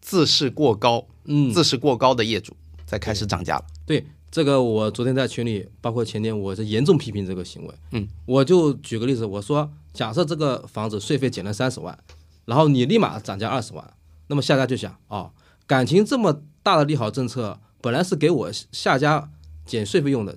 [0.00, 3.64] 自视过高，嗯，自视过高的业主在开始涨价了。
[3.86, 7.74] 对这个，我昨天在群里，包括前天，我是严重批评这个行为。
[7.92, 11.96] 嗯，我就举个例子，我说，假设这个房子税费减了三十万，
[12.44, 13.92] 然后你立马涨价二十万，
[14.26, 15.30] 那么下家就想，哦，
[15.68, 19.30] 感情这么大的利好政策，本来是给我下家
[19.64, 20.36] 减税费用的，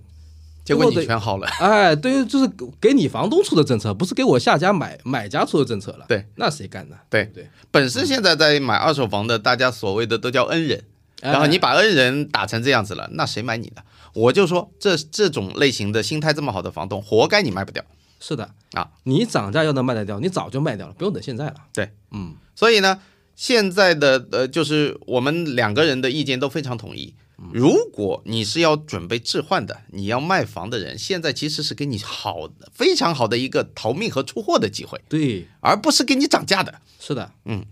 [0.64, 1.48] 结果你全好了。
[1.60, 2.48] 哎，对于，就是
[2.80, 6.06] 给你房东出的政策，不是给我下家买买家出的政策了。
[6.08, 6.96] 对，那谁干呢？
[7.10, 10.84] 对对，本身现在在买二手房的，大家所谓的都叫恩人。
[11.22, 13.84] 哎然后你把恩人打成这样子了，那谁买你的？
[14.14, 17.84] 我就说这这种类型的心态这么好的房东，活该你卖不掉。
[18.20, 21.56] 是的啊，你涨价要能卖得掉，你早就卖掉了，不用等现在了。
[21.74, 23.00] 对，嗯，所以呢，
[23.36, 27.14] 现在的呃，就是我们两个人的意见都非常统一。
[27.54, 36.82] 如果你是要准备置换的，你要卖房的人，现在其实是给你好非常好的一个逃命和出货的机会，对，而不是给你涨价的。
[37.00, 37.64] 是的，嗯，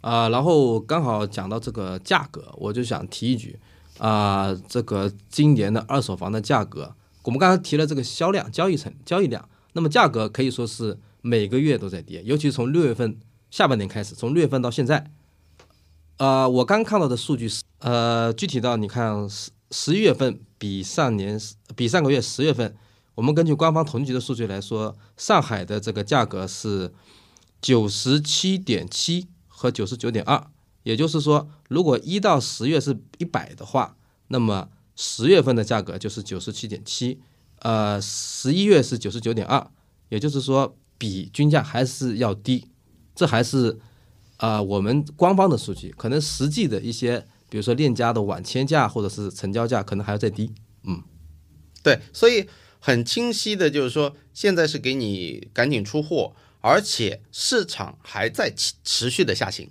[0.00, 3.58] 啊、然后刚好讲到这个价格，我就想提一句，
[3.98, 13.18] 啊、这个今年的二手房的价格，我们刚才提了这个销量、交易成交易量，那么价格可以说是每个月都在跌，尤其从六月份
[13.50, 15.10] 下半年开始，从六月份到现在，
[16.16, 21.38] 呃，我刚看到的数据是，呃，具体到你看十十一月份比上年
[21.76, 22.74] 比上个月十月份，
[23.14, 26.92] 我们根据官方统计局的数据来说，上海的这个价格是
[27.60, 29.28] 九十七点七
[29.60, 30.42] 和九十九点二，
[30.84, 33.94] 也就是说，如果一到十月是一百的话，
[34.28, 37.20] 那么十月份的价格就是九十七点七，
[37.58, 39.70] 呃，十一月是九十九点二，
[40.08, 42.68] 也就是说比均价还是要低，
[43.14, 43.78] 这还是
[44.38, 50.54] 啊、呃我们官方的数据，可能实际的一些，比如说链家的网签价或者是成交价，可能还要再低。
[50.84, 51.02] 嗯。
[51.82, 59.70] 对，所以很清晰的就是说，现在是给你赶紧出货，而且市场还在持持续的下行，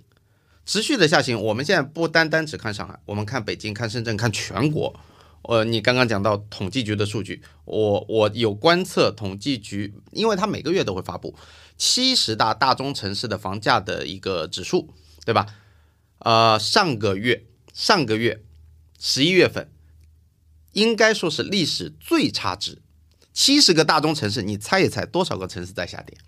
[0.66, 1.40] 持续的下行。
[1.40, 4.98] 我们现在不单单只看上海，我们看北京、看深圳、看全国。
[5.42, 11.34] 呃，你刚刚讲到统计局的数据，我我有观测统计局，因为它每个月都会发布
[11.78, 14.92] 七十大大中城市的房价的一个指数，
[15.24, 15.46] 对吧？
[16.18, 18.42] 呃，上个月上个月
[18.98, 19.72] 十一月份
[20.72, 22.82] 应该说是历史最差值。
[23.32, 26.18] 七十个大中城市，你猜一猜多少个城市在下跌？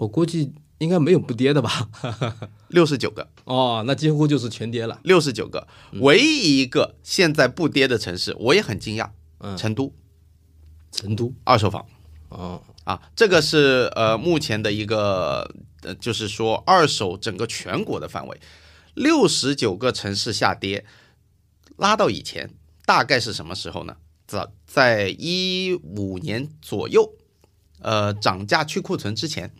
[0.00, 1.90] 我估计应该没有不跌的吧？
[2.68, 4.98] 六十九个，哦，那几乎就是全跌了。
[5.04, 5.68] 六十九个。
[6.00, 9.10] 唯一一个现在不跌的城市，我也很惊讶，
[9.40, 9.92] 嗯成都
[10.90, 11.84] 成都，二手房，
[12.30, 18.40] 哦，啊，这个是呃目前的一个呃，就是说二手整个全国的范围，
[18.94, 20.86] 六十九个城市下跌，
[21.76, 22.54] 拉到以前
[22.86, 23.98] 大概是什么时候呢？
[24.26, 27.12] 早在一五年左右，
[27.80, 29.52] 呃，涨价去库存之前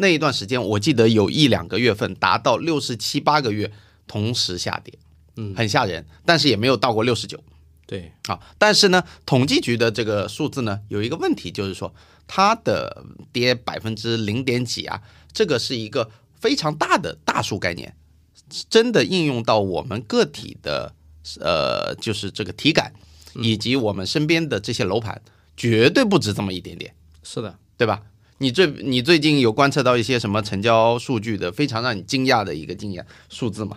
[0.00, 3.70] 那一段时间，我记得有一两个月份达到六十七八个月
[4.06, 4.98] 同时下跌，
[5.36, 7.38] 嗯，很吓人，但是也没有到过六十九。
[7.86, 11.92] 对，啊，但是呢，统计局的这个数字呢，有一个问题，就是说
[12.26, 17.94] 它的跌百分之零点几啊，这个是一个非常大的大数概念，
[18.68, 20.94] 真的应用到我们个体的
[21.40, 22.92] 呃，就是这个体感
[23.34, 25.20] 以及我们身边的这些楼盘，
[25.56, 28.00] 绝对不止这么一点点，是的，对吧？
[28.42, 33.76] 你最你最近有观测到一些什么成交数据的非常让你惊讶的一个惊讶数字吗？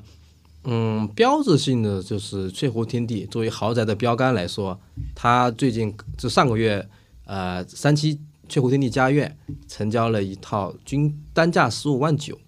[0.64, 4.80] 嗯，标志性的就是翠湖天地作为豪宅的标杆来说，
[5.14, 6.88] 它最近就上个月，
[7.26, 12.40] 呃，三期翠湖天地佳苑成交了一套均单价十五万九，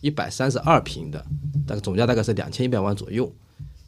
[0.00, 1.26] 一百三十二平的，
[1.66, 3.34] 大概总价大概是两千一百万左右，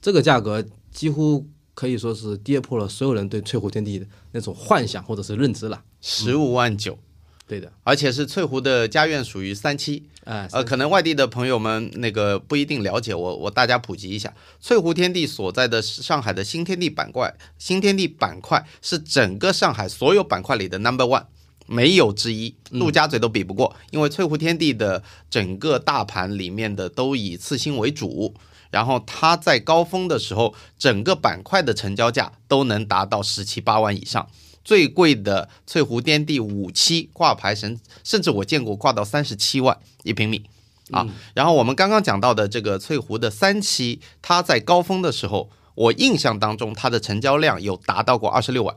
[0.03, 5.81] 这个价格几乎可以说是跌破了所有人对翠湖天地的那种幻想或者是认知了。
[6.01, 6.99] 十五万九，
[7.47, 10.03] 对的，而且是翠湖的家苑属于三期。
[10.25, 21.27] 嗯，呃，可能外地的朋友们那个不一定了解，我我大家普及一下，翠湖天地所在的上海的新天地板块，新天地板块是整个上海所有板块里的 number one，
[21.67, 28.35] 没有之一，陆家嘴都比不过，因为翠湖天地的整个大盘里面的都以次新为主。
[28.73, 34.29] 然后它在高峰的时候，整个板块的成交价都能达到十七八万以上，
[34.66, 40.42] 最贵的翠湖天地五期挂牌甚甚至我见过挂到三十七万一平米
[40.90, 41.07] 啊。
[41.35, 48.74] 然后我们刚刚讲到的这个翠湖的三期，它在高峰的时候，我印象当中它的成交量有达到过二十六万，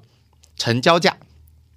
[0.55, 1.17] 成交价，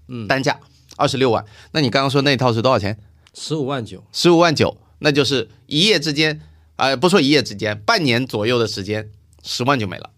[0.08, 0.60] 嗯单价
[0.98, 1.42] 二十六万。
[1.70, 2.98] 那你刚刚说那套是多少钱？
[3.32, 6.42] 十五万九，十五万九，那就是一夜之间，
[6.76, 9.10] 呃，不说一夜之间，半年左右的时间，
[9.42, 10.10] 十万就没了。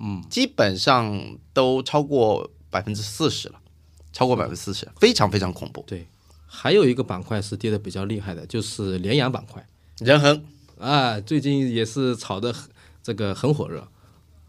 [0.00, 3.60] 嗯，基本上都超过百分之四十了，
[4.12, 5.84] 超过百分之四十，非常非常恐怖。
[5.86, 6.08] 对，
[6.44, 9.64] 还有一个板块是跌的比较厉害的，就是联阳板块。
[10.00, 10.44] 人恒
[10.80, 12.68] 啊，最近也是炒的很
[13.00, 13.86] 这个很火热，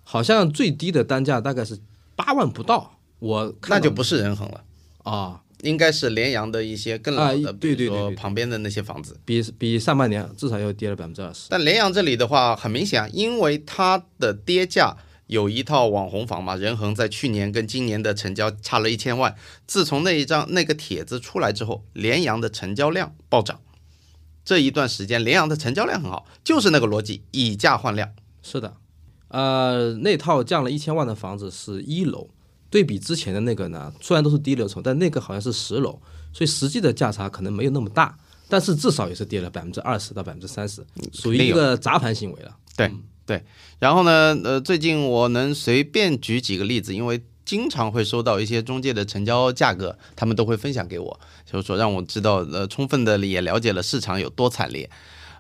[0.03, 1.77] 好像最低的单价大概是
[2.15, 4.63] 八万不到，我看那就不是人恒了，
[5.03, 9.15] 啊，应该是联阳的一些更老啊的，对对对对旁边的那些房子。
[9.23, 11.45] 比比上半年至少要跌了百分之二十。
[11.51, 19.35] 但联阳这里的话，很明显啊，因为它的跌价有一套网红房嘛，仁恒在去年跟今年的成交差了一千万。
[19.65, 23.59] 自从那一张那个帖子出来之后，联阳的成交量暴涨。
[24.43, 28.11] 这一段时间，联阳的成交量很好，就是那个逻辑，以价换量。
[28.43, 28.77] 是的，
[29.29, 32.29] 呃，那套降了一千万的房子是一楼，
[32.69, 35.99] 对比之前的那个呢，虽然都是低楼层，但那个好像是十楼，
[36.31, 38.15] 所以实际的价差可能没有那么大，
[38.47, 42.55] 但是至少也是跌了百分之二十到百分之三十，属于一个砸盘行为了。
[42.77, 42.93] 对
[43.25, 43.43] 对，
[43.79, 54.89] 然后呢，呃，最近我能随便举几个例子，因为经常会收到一些中介的成交价格，他们都会分享给我，就是说让我知道，呃，充分的也了解了市场有多惨烈。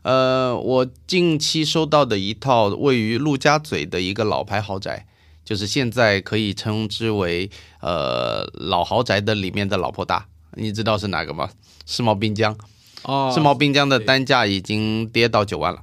[0.01, 5.05] 呃，我近期收到的一套位于陆家嘴的一个老牌豪宅，
[5.43, 7.49] 就是现在可以称之为
[7.81, 11.49] 呃老豪宅的里面的老婆大，你知道是哪个吗？
[11.85, 12.55] 世贸滨江，
[13.03, 15.81] 哦世贸滨江的单价已经跌到九万了。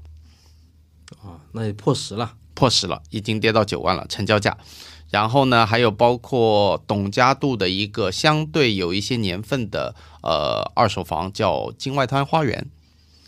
[1.23, 2.35] 啊，那也破十了。
[2.55, 4.57] 破十了，已经跌到九万了成交价。
[5.11, 12.71] 然后呢，还有包括董家渡的一个相对有一些年份的呃二手房，叫金外滩花园，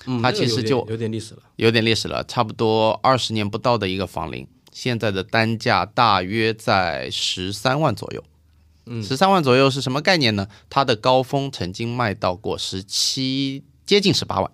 [0.06, 1.42] 嗯，它其实就有点历史了。
[1.56, 8.24] 有点历史了，差不多二十年不到的一个房龄，现在的单价大约在十三万左右。
[8.86, 10.46] 嗯十三万左右是什么概念呢？
[10.68, 14.50] 它的高峰曾经卖到过十七，接近十八万。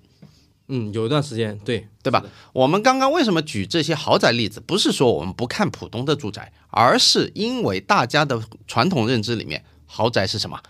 [0.73, 2.25] 嗯，有一段时间，对对吧？
[2.53, 4.61] 我们刚刚为什么举这些豪宅例子？
[4.61, 10.61] 不是说我们不看普通的住宅，而是因为大家的传统认知里面，豪宅是什么？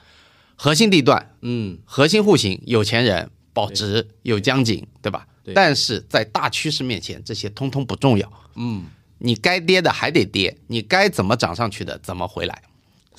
[0.56, 5.26] 核心地段、嗯，核心户型、有钱人、保值、有江景，对吧？
[5.44, 8.30] 对但是在大趋势面前，这些通通不重要。
[8.56, 8.84] 嗯，
[9.18, 12.62] 你该跌的还得跌，你该怎么涨上去的怎么回来。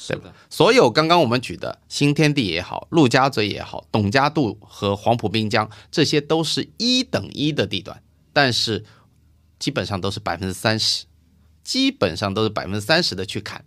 [0.03, 8.01] 是的，所有刚刚我们举的新天地也好，陆家嘴也好，董家渡和黄埔滨江，这些都是一等一的地段，
[8.33, 8.83] 但是
[9.59, 11.05] 基本上都是百分之三十，
[11.63, 13.63] 基本上都是百分之三十的去砍。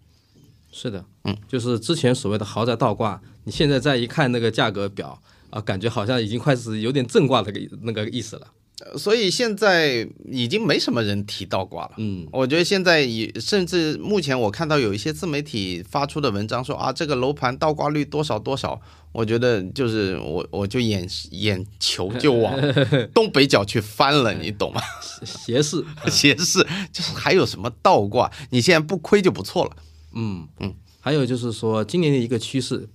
[0.72, 8.48] 是的，嗯，就是之前所谓的豪宅倒挂，你现在再一看那个价格表啊，感觉好像已经开始有点正挂的个那个意思了。
[8.96, 11.92] 所以现在已经没什么人提倒挂了。
[11.96, 18.80] 嗯，我觉得现在也甚至目前我看到有一些自媒体发出的文章说啊，这个楼盘倒挂率多少多少，
[19.12, 22.54] 我觉得就是我我就眼眼球就往
[23.14, 24.80] 东北角去翻了，你懂吗？
[25.24, 29.76] 斜视，斜视就是还有什么倒挂，你现在不亏就不错了。
[30.14, 32.88] 嗯嗯，还有就是说，今年的一个趋势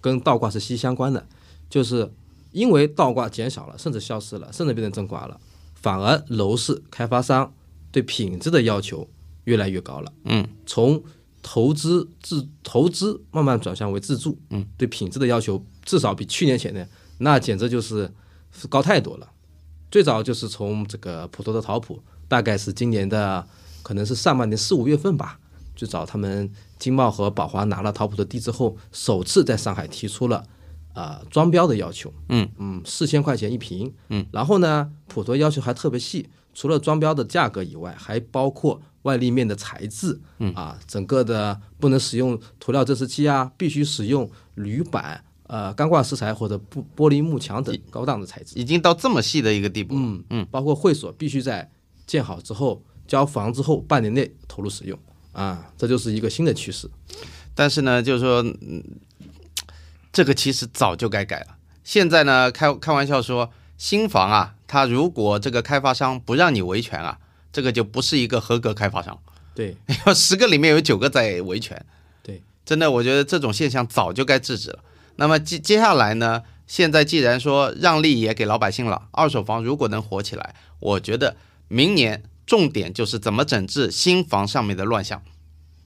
[0.00, 1.26] 跟倒挂是息息相关的，
[1.68, 2.10] 就是
[2.52, 5.40] 因为倒挂减少了，甚至消失了，甚至变成正挂了，
[5.74, 7.52] 反而楼市开发商
[7.90, 9.08] 对品质的要求
[9.44, 10.12] 越来越高了。
[10.24, 11.02] 嗯，从
[11.42, 16.86] 投资自投资慢慢转向为自住，嗯，对品质的要求至少比去年前呢，
[17.18, 18.08] 那简直就是
[18.68, 19.28] 高太多了。
[19.90, 23.46] 最早就是从这个普陀的陶普，大概是今年的
[23.82, 25.38] 可能是上半年四五月份吧。
[25.74, 30.46] 最早他们经贸和宝华拿了陶普的地之后，首次在上海提出了
[30.92, 32.48] 啊、呃装标的要求，嗯。
[32.58, 40.52] 嗯，四千块钱一平，嗯，然后呢，普陀要求还特别细，除了装标的价格以外，还包括外立面的材质，嗯。
[40.54, 49.94] 啊，整个的不能使用涂料遮湿漆啊，必须使用铝板、呃钢挂石材或者玻玻璃幕墙等高档的材质，已经到这么细的一个地步。
[49.96, 51.70] 嗯嗯，包括会所必须在
[52.06, 54.98] 建好之后交房之后半年内投入使用。
[55.32, 56.90] 啊，这就是一个新的趋势。
[57.54, 58.82] 但是呢，就是说，嗯，
[60.12, 61.56] 这个其实早就该改了。
[61.82, 67.18] 现在呢，开开玩笑说，新房啊，它如果这个开发商不让你维权啊，
[67.52, 69.18] 这个就不是一个合格开发商。
[69.54, 69.76] 对，
[70.14, 71.84] 十个里面有九个在维权。
[72.22, 74.78] 对，真的，我觉得这种现象早就该制止了。
[75.16, 81.36] 那么接接下来呢，现在既然说让利也给老百姓了，二手房如果能火起来，我觉得
[81.68, 85.22] 明年重点就是怎么整治新房上面的乱象。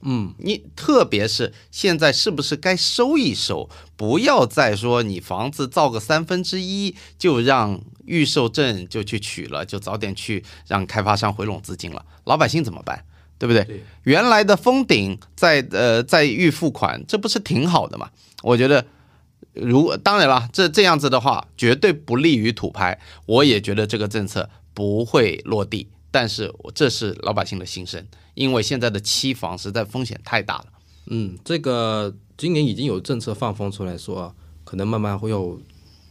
[0.01, 3.69] 嗯，你特别是现在是不是该收一收？
[3.95, 13.03] 不要再说你房子造个三分之一就让预售证就去取了，就早点去让开发商回笼资金了，老百姓怎么办？
[13.39, 13.63] 对不对？
[13.63, 18.09] 对原来的封顶在呃在预付款，这不是挺好的吗？
[18.43, 18.85] 我觉得。
[19.53, 22.99] 如当然了，这这样子的话，绝对不利于土拍。
[23.25, 30.65] 我也觉得这个政策不会落地，但是我这是老百姓的心声，因为现在的期房实在风险太大了。
[31.07, 35.59] 嗯，这个今年已经有政策放风出来说，可能慢慢会有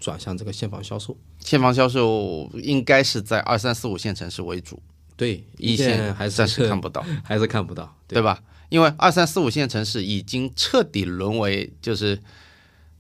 [0.01, 1.17] 转向这个现房销售。
[1.41, 4.83] 现房销售应该是在二三四五线城市为主，
[5.17, 8.43] 对，一线线还是暂时看不到， 还是看不到，对吧？
[8.69, 12.21] 因为二三四五线城市已经彻底沦为就是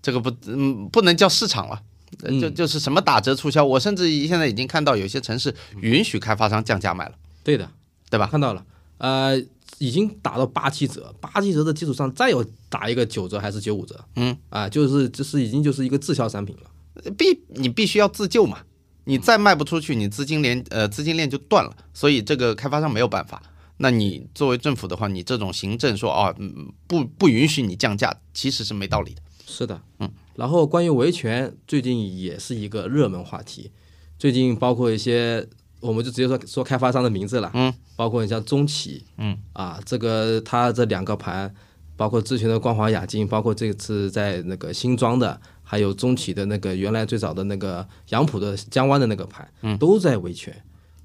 [0.01, 1.82] 这个不嗯不能叫市场了。
[2.25, 7.14] 嗯就就是什么打折促销，我甚至现在已经看到有些城市允许开发商降价卖了，
[7.45, 7.71] 对的，
[8.11, 8.27] 对吧？
[8.27, 8.64] 看到了，
[8.99, 9.39] 呃，
[9.79, 17.12] 已经打到八七折，八七折的基础上再有打一个九折还是九五折，嗯，啊，就是就是已经就是一个滞销商品了。
[17.19, 18.59] 必你必须要自救嘛，
[19.05, 23.43] 你再卖不出去，你资金链呃资金链就断了，所以这个开发商没有办法。
[23.77, 29.21] 那你作为政府的话，你这种行政说啊、嗯不不允许你降价，其实是没道理的。
[29.47, 30.11] 是的，嗯。
[30.34, 33.70] 然后关于维权，最近也是一个热门话题。
[34.18, 35.47] 最近包括一些，
[35.80, 41.55] 我们就直接说说开发商的名字了，嗯，包括你像中企，嗯，啊，这个它这两个盘，
[41.97, 50.55] 包括之前的光华雅金，包括这次在那个新庄的，还有中企的那个原来最早的那个杨浦的江湾的那个盘，嗯，都在维权，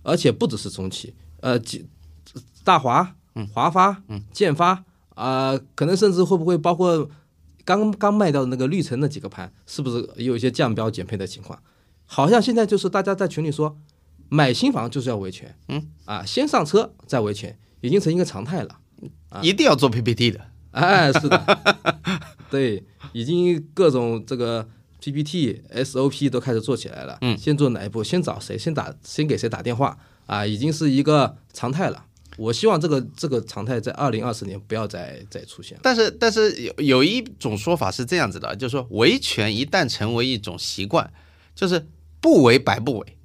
[0.03, 1.85] 而且不只是中企，呃，几
[2.63, 3.15] 大华、
[3.53, 4.83] 华发、嗯，建发
[5.15, 7.07] 啊、可能甚至会不会包括
[7.63, 11.61] 刚刚卖掉的那个绿城那几个盘，是不是也有一些降标减配的情况？
[12.05, 13.77] 好像现在就是大家在群里说，
[14.29, 18.77] 买新房就是要维权，嗯啊，先上车再维权，已经成一个常态了。
[19.41, 20.41] 一定要做 PPT 的，
[20.71, 21.79] 哎，是的，
[22.49, 22.83] 对，
[23.13, 24.67] 已经各种这个
[24.99, 27.17] PPT、SOP 都开始做起来了。
[27.21, 28.03] 嗯，先做哪一步？
[28.03, 28.57] 先找谁？
[28.57, 28.93] 先打？
[29.03, 29.97] 先给谁打电话？
[30.25, 32.05] 啊，已经是一个常态了。
[32.37, 35.81] 我希望这个这个常态在二零二四年不要再再出现了。
[35.83, 41.11] 但是但是有有一种说法是这样子的，就是说维权一旦成为一种习惯，
[41.53, 41.87] 就是
[42.19, 43.17] 不为白不为。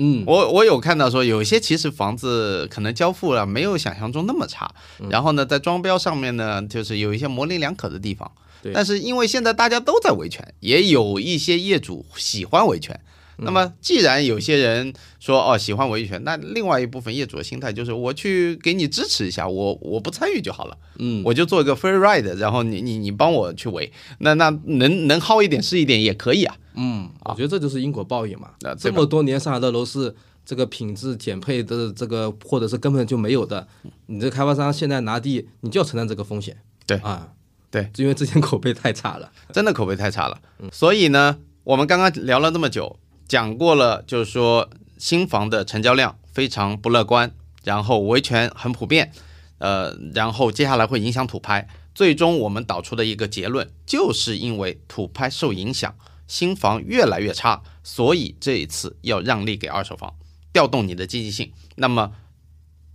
[0.00, 4.72] 嗯，我我有看到说，有些其实房子可能交付了没有想象中那么差，
[5.10, 8.30] 然后呢，在装标上面呢，就是有一些模棱两可的地方。
[8.62, 12.98] 对但是因为现在大家都在维权，也有一些业主喜欢维权。
[13.38, 26.56] 那么既然有些人说哦喜欢维权，那另外一部分业主的心态就是我去给你支持一下，我我不参与就好了，嗯，我就做一个 free ride，然后你你你帮我去维，那那能能薅一点是一点也可以啊。
[26.74, 28.50] 嗯，我觉得这就是因果报应嘛。
[28.62, 30.14] 啊这么多年上海的楼市，
[30.44, 33.66] 这个品质减配的这个，或者是根本就没有的，
[34.06, 36.56] 你这开发商现在拿地，你就要承担这个风险。
[36.86, 37.28] 对啊，
[37.70, 39.30] 对，因为之前口碑太差了。
[39.52, 40.40] 真的口碑太差了。
[40.72, 42.98] 所以呢，我们刚刚聊了那么久，
[43.28, 47.30] 讲过了，就是说新房的成交量非常不乐观，
[47.62, 49.12] 然后维权很普遍，
[49.58, 51.68] 呃，然后接下来会影响土拍。
[51.94, 55.94] 最终我们导出的一个结论，就是因为土拍受影响，
[56.26, 60.14] 新房越来越差，所以这一次要让利给二手房，
[60.52, 61.52] 调动你的积极性。
[61.74, 62.12] 那么，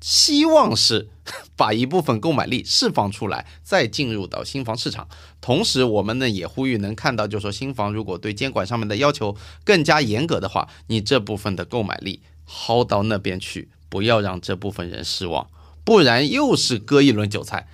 [0.04, 1.08] 希望是
[1.56, 5.08] 把一部分购买力释放出来，再进入到新房市场。
[5.40, 15.48] 同时，我们呢也呼吁能看到，就说新房如果对监管上面的要求更加严格的话，你这部分的购买力薅到那边去，不要让这部分人失望，
[15.86, 17.70] 不然又是割一轮韭菜。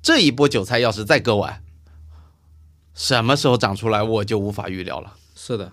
[0.00, 1.64] 这一波韭菜要是再割完，
[2.94, 5.16] 什么时候长出来我就无法预料了。
[5.34, 5.72] 是的，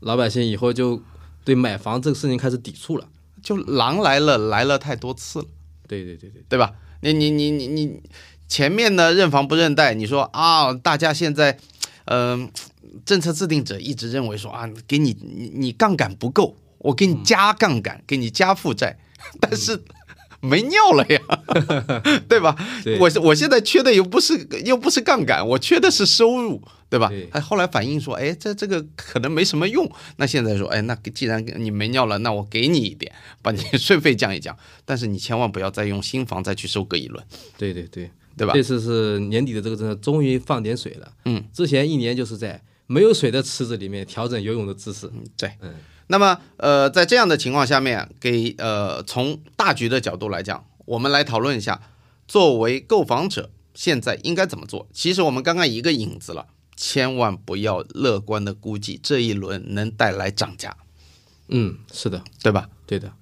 [0.00, 1.02] 老百姓以后就
[1.42, 3.08] 对买房这个事情开始抵触了。
[3.42, 5.46] 就狼来了，来了太多次了，
[5.86, 6.74] 对对对对，对吧？
[7.00, 8.02] 你你你你你
[8.48, 11.58] 前面呢认房不认贷，你说啊，大家现在，
[12.06, 12.50] 嗯、
[13.04, 18.98] 政策制定者一直认为说啊，给你你你杠杆不够，我给你加杠杆，给你加负债，
[19.40, 19.82] 但是
[20.40, 21.20] 没尿了呀，
[22.28, 22.56] 对吧？
[22.84, 27.28] 对我我现在缺的又不是又不是杠杆，我缺的是收入，对吧对？
[27.32, 29.90] 哎，后来反映说，哎，这这个可能没什么用。
[30.16, 33.12] 那现在说，哎，那既然你没尿了，那我给你一点，
[33.42, 34.56] 把你税费降一降。
[34.84, 37.24] 但是你千万不要再用新房再去收割一轮，
[37.56, 38.62] 对对对，对吧这？
[38.62, 41.12] 次是年底的这个政策终于放点水了。
[41.24, 45.10] 嗯，之前一年就是在没有水的池子里面调整游泳的姿势。
[45.12, 45.74] 嗯对，嗯
[46.08, 51.80] 那么呃，在这样的情况下面，给呃从大局的角度来讲，我们来讨论一下，
[52.26, 54.88] 作为购房者现在应该怎么做。
[54.92, 56.46] 其实我们刚刚一个影子了，
[56.76, 60.76] 千万不要乐观的估计这一轮能带来涨价，
[61.48, 62.68] 嗯，是的，对吧？
[62.86, 63.12] 对的。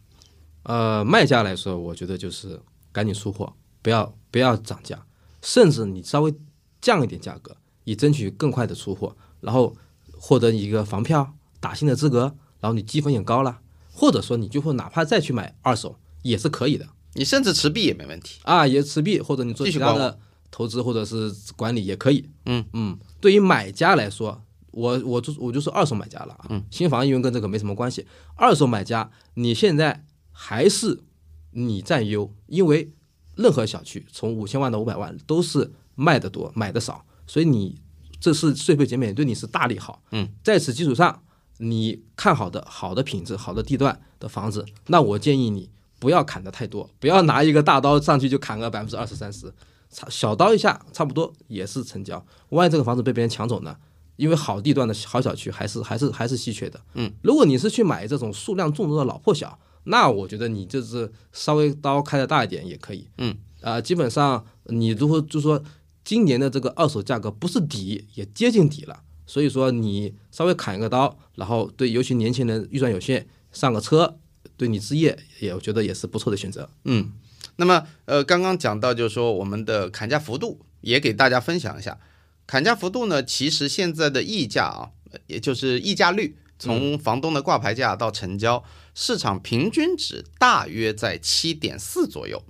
[0.62, 2.60] 呃，卖家来说，我觉得就是
[2.92, 5.04] 赶紧出货，不要不要涨价，
[5.42, 6.34] 甚至你稍微
[6.80, 9.76] 降一点价格，以争取更快的出货，然后
[10.16, 12.36] 获得一个房票打新的资格，
[12.66, 13.60] 然后你积分也高了，
[13.92, 18.40] 或者说你就会哪怕再去买二手也是可以的你甚至持币也没问题。
[18.42, 20.18] 啊，也持币或者你做其他的
[20.50, 22.28] 投资或者是管理也可以。
[22.44, 24.42] 嗯嗯，对于买家来说，
[24.72, 26.46] 我我就我就是二手买家了啊。
[26.48, 28.04] 嗯，新房因为跟这个没什么关系。
[28.34, 31.04] 二手买家，你现在还是
[31.52, 32.92] 你占优，因为
[33.36, 37.80] 任何小区从五千万到五百万都是卖的多，买的少，所以你
[38.18, 40.02] 这是税费减免对你是大利好。
[40.10, 41.22] 嗯，在此基础上，
[41.58, 49.52] 你看好的好的品质、好的地段的房子，那我建议你不要砍的太多，不要拿一个大刀上去就砍个百分之二十三十，
[49.90, 52.24] 差小刀一下差不多也是成交。
[52.50, 53.76] 万一这个房子被别人抢走呢？
[54.16, 56.80] 因为好地段的好小区还是还是还是稀缺的。
[56.94, 63.08] 嗯，如果你是去买这种数量众多的老破小，那我觉得你就是稍微刀开的大一点也可以。
[63.18, 65.62] 嗯，啊、基本上你如果就说
[66.02, 69.02] 今年的这个二手价格不是底，也接近底了。
[69.26, 74.18] 所以说你稍微砍一个刀，然后对尤其年轻人预算有限，上个车，
[74.56, 76.70] 对你置业也我觉得也是不错的选择。
[76.84, 77.12] 嗯，
[77.56, 81.98] 那么呃，刚刚讲到就是说我们的砍价幅度，也给大家分享一下。
[82.46, 84.90] 砍价幅度呢，其实现在的溢价啊，
[85.26, 88.62] 也就是溢价率，从房东的挂牌价到成交，
[88.94, 92.44] 市场平均值大约在七点四左右，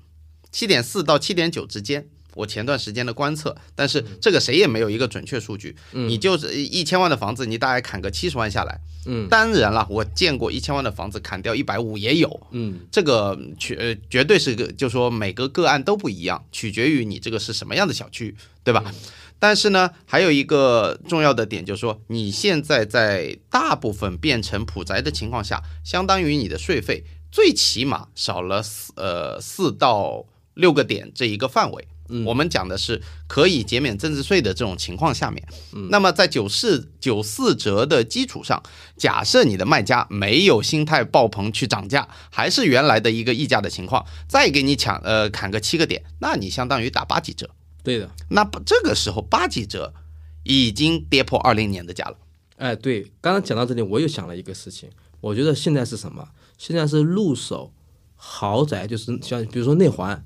[0.53, 2.11] 七点四到七点九之间。
[2.37, 5.75] 我前段时间的观测，但是这个谁也没有一个准确数据。
[5.93, 18.95] 嗯你就是一千万的房子，你大概砍个七十万下来，嗯当然了，我见过一千万的房子砍掉一百五也有，嗯这个绝呃绝对是个，就说每个个案都不一样，取决于你这个是什么样的小区，对吧？
[19.39, 30.25] 但是呢，还有一个重要的点就是说，你现在在大部分变成普宅的情况下，相当于你的税费最起码少了四呃四到
[30.55, 31.87] 六个点这一个范围。
[32.25, 35.47] 我们讲的是可以减免增值税的这种情况下面，
[35.91, 38.63] 那么在九四九四折的基础上，
[38.97, 47.51] 假设你的卖家没有心态爆棚去涨价，还是原来的一个溢价的情况，再给你抢呃砍个七个点，那你相当于打八几折。
[47.83, 48.11] 对的。
[48.31, 49.95] 那不这个时候八几折
[50.43, 52.17] 已经跌破二零年的价了。
[52.57, 54.89] 哎，对，刚刚讲到这里，我又想了一个事情，
[55.21, 56.29] 我觉得现在是什么？
[56.57, 57.73] 现在是入手
[58.15, 60.23] 豪宅，就是像比如说内环呃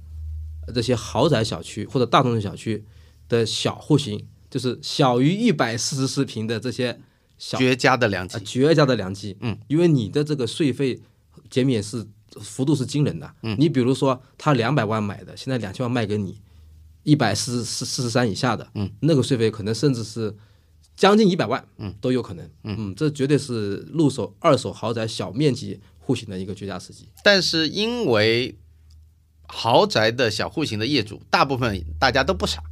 [0.70, 2.84] 这些豪宅小区或者大众的小区
[3.28, 7.00] 的小户型，就是小于一百四十四平的这些
[7.38, 9.36] 小绝佳的良机啊，绝佳的良机。
[9.40, 11.00] 嗯，因为你的这个税费
[11.48, 12.06] 减免是
[12.40, 13.34] 幅度是惊人的。
[13.42, 16.40] 嗯，你比如说他两百万买的，现在两千万卖给你，
[17.02, 20.34] 一百四四四十三以下的，嗯，那个税费可能甚至是
[20.96, 22.50] 将近一百万，嗯，都有可能。
[22.64, 27.08] 嗯，这绝对是入手二手豪宅小面积户型的一个绝佳时机。
[27.24, 28.54] 但是因为
[29.52, 32.62] 豪宅的小户型的业主，大部分大家都不傻，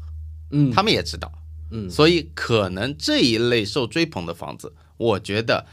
[0.50, 1.32] 嗯，他们也知道，
[1.72, 5.66] 嗯所以可能这一类受追捧的房子，我觉得，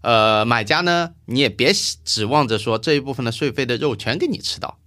[0.00, 1.72] 呃，买家呢，你也别
[2.04, 4.78] 指望着说这一部分的税费的肉全给你吃到，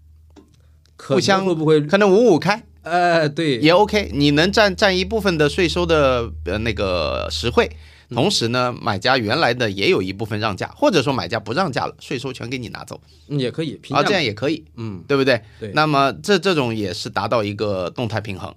[0.97, 1.79] 可互相能会不会？
[1.81, 7.69] 可能五五开呃，对，也 OK，你能占占一部分的税收的呃那个实惠，
[8.11, 15.41] 同时呢，买家原来的也有一部分让价，或者说买家不让价了，税收全给你拿走，嗯也可以，啊，这样也可以，嗯，对不对？
[15.59, 18.53] 对那么这这种也是达到一个动态平衡。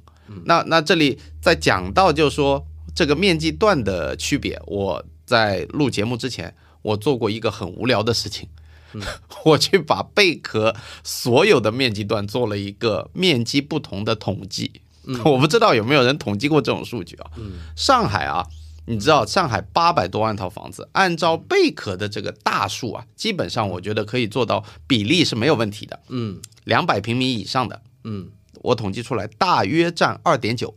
[0.46, 8.48] 那那这里在讲到就是说这个面积段的区别，我在录节目之前，我做过一个很无聊的事情，
[9.44, 10.74] 我去把贝壳
[11.04, 14.80] 所有的面积段做了一个面积不同的统计。
[15.24, 17.26] 我不知道有没有人统计过这种数据啊？
[17.74, 18.46] 上海啊，
[18.86, 26.00] 你知道上海八百多万套房子，按照贝壳的这个大数啊，基本上我觉得可以做到比例是没有问题的。
[26.08, 26.40] 嗯。
[26.64, 28.30] 两百平米以上的，嗯。
[28.62, 30.74] 我统计出来大约占二点九，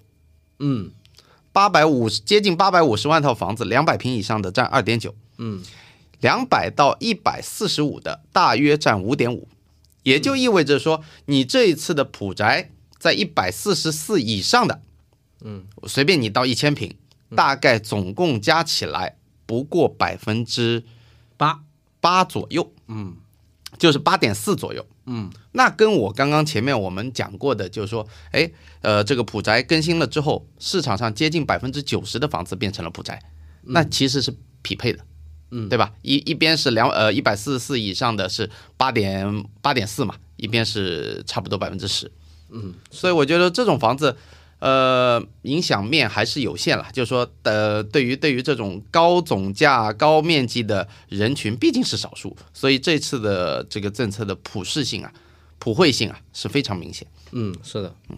[0.59, 0.91] 嗯。
[1.51, 5.63] 八百五十接近八百五十万套房子，两百平以上的占二点九，嗯。
[6.21, 9.47] 两百到一百四十五的大约占五点五，
[10.03, 14.81] 也就意味着说，你这一次的普宅在一百四十四以上的，
[15.41, 16.95] 嗯，随便你到一千平，
[17.33, 19.15] 大概总共加起来
[19.45, 20.83] 不过百分之
[21.37, 21.61] 八，
[21.99, 23.15] 八左右，嗯。
[23.77, 24.85] 就是八点四左右。
[25.05, 25.29] 嗯。
[25.51, 28.49] 那跟我刚刚前面我们讲过的，就是说，哎，
[28.79, 33.21] 呃，这个普宅更新了之后，市场上接近百分之九十的房子变成了普宅，
[33.63, 35.03] 那其实是匹配的，
[35.51, 35.67] 嗯。
[35.67, 35.91] 对吧？
[36.03, 42.09] 一一边是两呃一百四十四以上的是八点八点四嘛，一边是差不多百分之十，
[42.49, 44.15] 嗯，所以我觉得这种房子。
[44.59, 55.13] 呃，影响面还是有限了，就是说，呃，对于对于这种高总价、高面积的人群，毕竟是少数，所以这次的这个政策的普适性啊、
[55.59, 57.05] 普惠性啊是非常明显。
[57.31, 58.17] 嗯，是的，嗯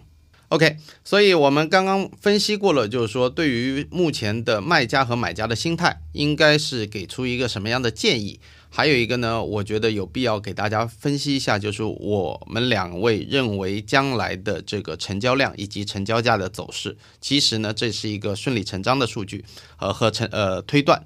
[0.50, 8.40] OK，所以我们刚刚分析过了，就是说对于目前的卖家和买家的心态，应该是给出一个什么样的建议。
[8.70, 16.98] 还有一个呢，我觉得有必要给大家分析一下，就是我们两位认为将来的这个成交量以及成交价的走势。
[17.20, 19.46] 其实呢，这是一个顺理成章的数据，
[19.80, 21.04] 呃和成呃推断，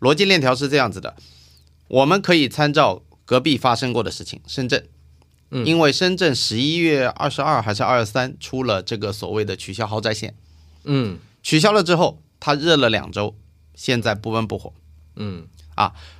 [0.00, 1.16] 逻辑链条是这样子的。
[1.88, 4.86] 我们可以参照隔壁发生过的事情，深圳。
[5.64, 10.34] 因为深圳十一月二十二还是二十三出了这个所谓的取消豪宅线，
[10.84, 13.34] 嗯取消了之后，它热了两周，
[13.74, 14.74] 现在不温不火。
[15.16, 15.46] 嗯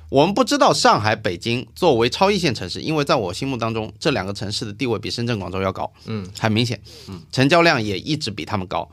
[0.09, 8.89] 我们不知道上海、北京作为超一线城市，因为在我心目当中，这两个城市的地位比深圳、广州要高，嗯，很明显，嗯成交量也一直比他们高。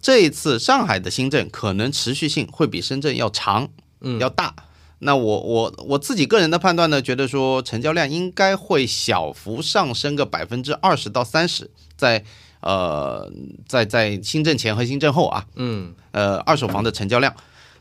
[0.00, 3.68] 这一次上海的新政可能持续性会比深圳要长，
[4.00, 4.54] 嗯要大。
[5.00, 12.24] 那我我我自己个人的判断呢，觉得说成交量应该会小幅上升个百分之二十到三十，在
[12.60, 13.30] 呃
[13.68, 17.32] 在在新政前和新政后啊，嗯呃二手房的成交量，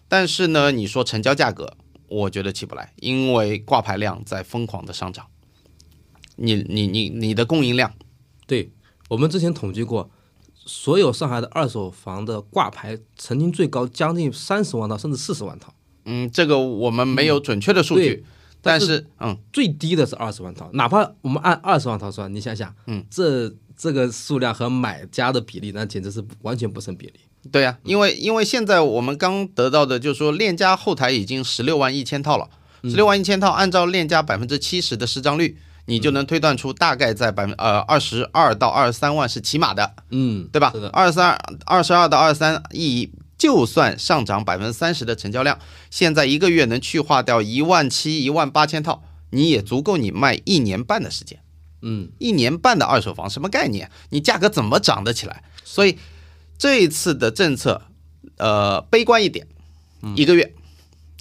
[0.07, 1.73] 但是呢，你说成交价格，
[2.07, 5.25] 我觉得起不来，因为挂牌量在疯狂的上涨。
[6.39, 7.91] 你你你你的供应量，
[8.45, 8.71] 对，
[9.09, 10.11] 我们之前统计过，
[10.53, 15.73] 所有上海的二手房的挂牌曾经最高将近三十万套，甚至四十万套，
[16.05, 18.23] 嗯，这个我们没有准确的数据，对
[18.61, 27.13] 但是嗯，最低的是二十万套，哪怕我们按二十万套算，你想想，嗯，这这个数量和买家的比例，那简直是完全不成比例。
[27.51, 32.49] 对呀、因为因为现在我们刚得到的就是说链家后台已经十六万一千套了，
[32.81, 40.89] 十六万一千套，按照链家百分之七十的市账率，你就能推断出大概在百分呃二十二到二十三万是起码的，嗯，对吧是的？
[40.89, 45.57] 二三二十二到二十三亿，就算上涨百分之三十的成交量，
[45.89, 51.39] 现在一个月能去化掉一万七、一万八千套，你也足够你卖一年半的时间。
[51.81, 53.89] 嗯一年半的二手房什么概念？
[54.09, 55.43] 你价格怎么涨得起来？
[55.63, 55.97] 所以
[56.57, 57.83] 这一次的政策，
[58.37, 59.47] 呃，悲观一点，
[60.15, 60.53] 一个月，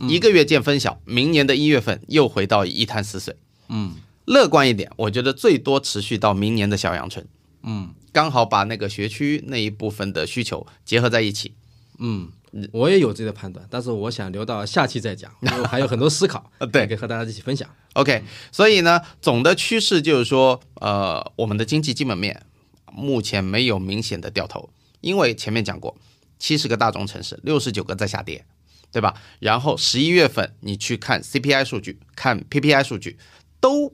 [0.08, 3.36] 一个月见分晓，明年的一月份又回到一滩死水。
[3.68, 3.94] 嗯
[4.24, 7.26] 乐观一点，我觉得最多持续到明年的小阳春，
[7.62, 11.54] 嗯刚好把那个学区那一部分的需求结合在一起。
[11.98, 12.30] 嗯，
[12.72, 17.68] 我也有自己的判断，但是我想留到下期再讲，因 为我还有很多思考，呃对可以和大家一起分享。
[17.94, 18.22] OK，
[18.52, 22.44] 所以呢，总的趋势就是说，呃，我们的经济基本面
[22.92, 24.70] 目前没有明显的掉头，
[25.00, 25.96] 因为前面讲过，
[26.38, 28.44] 七十个大中城市，六十九个在下跌，
[28.92, 29.14] 对吧？
[29.38, 33.18] 然后十一月份你去看 CPI 数据，看 PPI 数据，
[33.60, 33.92] 都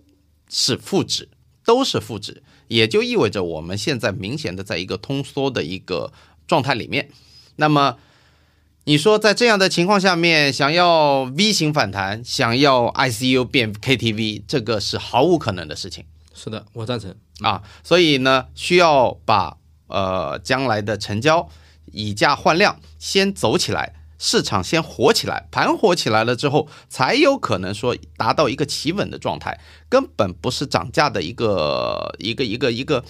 [0.49, 1.29] 是负值，
[1.65, 6.13] 都是负值，也就意味着我们现在明显的在一个通缩的一个
[6.47, 7.09] 状态里面。
[7.57, 7.99] 那么，
[8.85, 16.05] 你说在这样的情况下面，想要 V 型反弹，想要 ICU 变 KTV，这个是毫无可能的事情
[16.35, 17.15] 是的，我赞成。
[17.43, 17.63] 啊。
[17.85, 19.57] 所以呢，需要把
[19.87, 21.49] 呃将来的成交
[21.93, 33.05] 以价换量先走起来，市场先火起来，盘火起来了之后，才有可能说达到一个企稳的状态，根本不是涨价的一个一个一个一个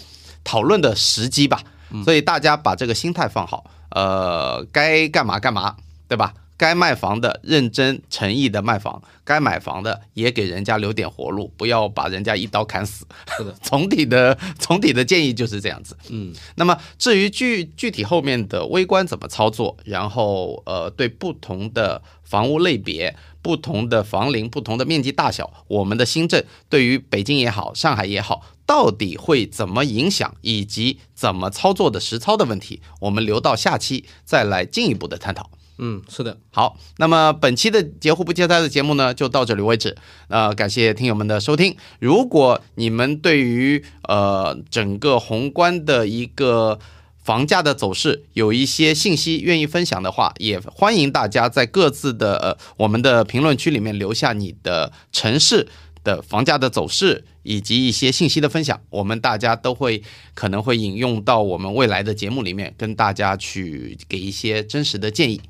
[0.45, 1.63] 讨论的时机吧。
[2.05, 5.77] 所以大家把这个心态放好，呃，该干嘛干嘛，
[6.09, 6.35] 对吧？
[6.59, 13.05] 该卖房的认真诚意的卖房，该买房的也给人家留点活路，不要把人家一刀砍死。
[13.37, 15.97] 是的， 总体的总体的建议就是这样子。
[16.11, 28.41] 嗯，那么至于具具体后面的微观怎么操作，然后呃，对不同的房屋类别、不同的房龄、不同的面积大小，我们的新政对于北京也好、上海也好，
[28.73, 35.51] 到底会怎么影响，以及怎么操作的实操的问题，我们留到下期再来进一步的探讨。
[35.77, 39.95] 嗯，是的，好，那么本期的截胡不接灾的节目呢，就到这里为止。
[40.29, 41.77] 呃，感谢听友们的收听。
[41.99, 46.79] 如果你们对于呃整个宏观的一个
[47.23, 55.69] 房价的走势有一些信息愿意分享的话，也欢迎大家在各自的呃我们的评论区里面留下你的城市
[56.05, 60.03] 的房价的走势以及一些信息的分享，我们大家都会
[60.35, 65.41] 可能会引用到我们未来的节目里面，跟大家去给一些真实的建议。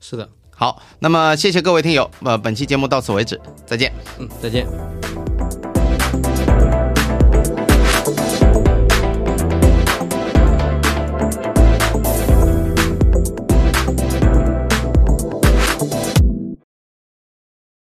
[0.00, 3.92] 是的，好，那么谢谢各位听友，呃，本期节目到此为止，再见。
[4.18, 4.66] 嗯，再见。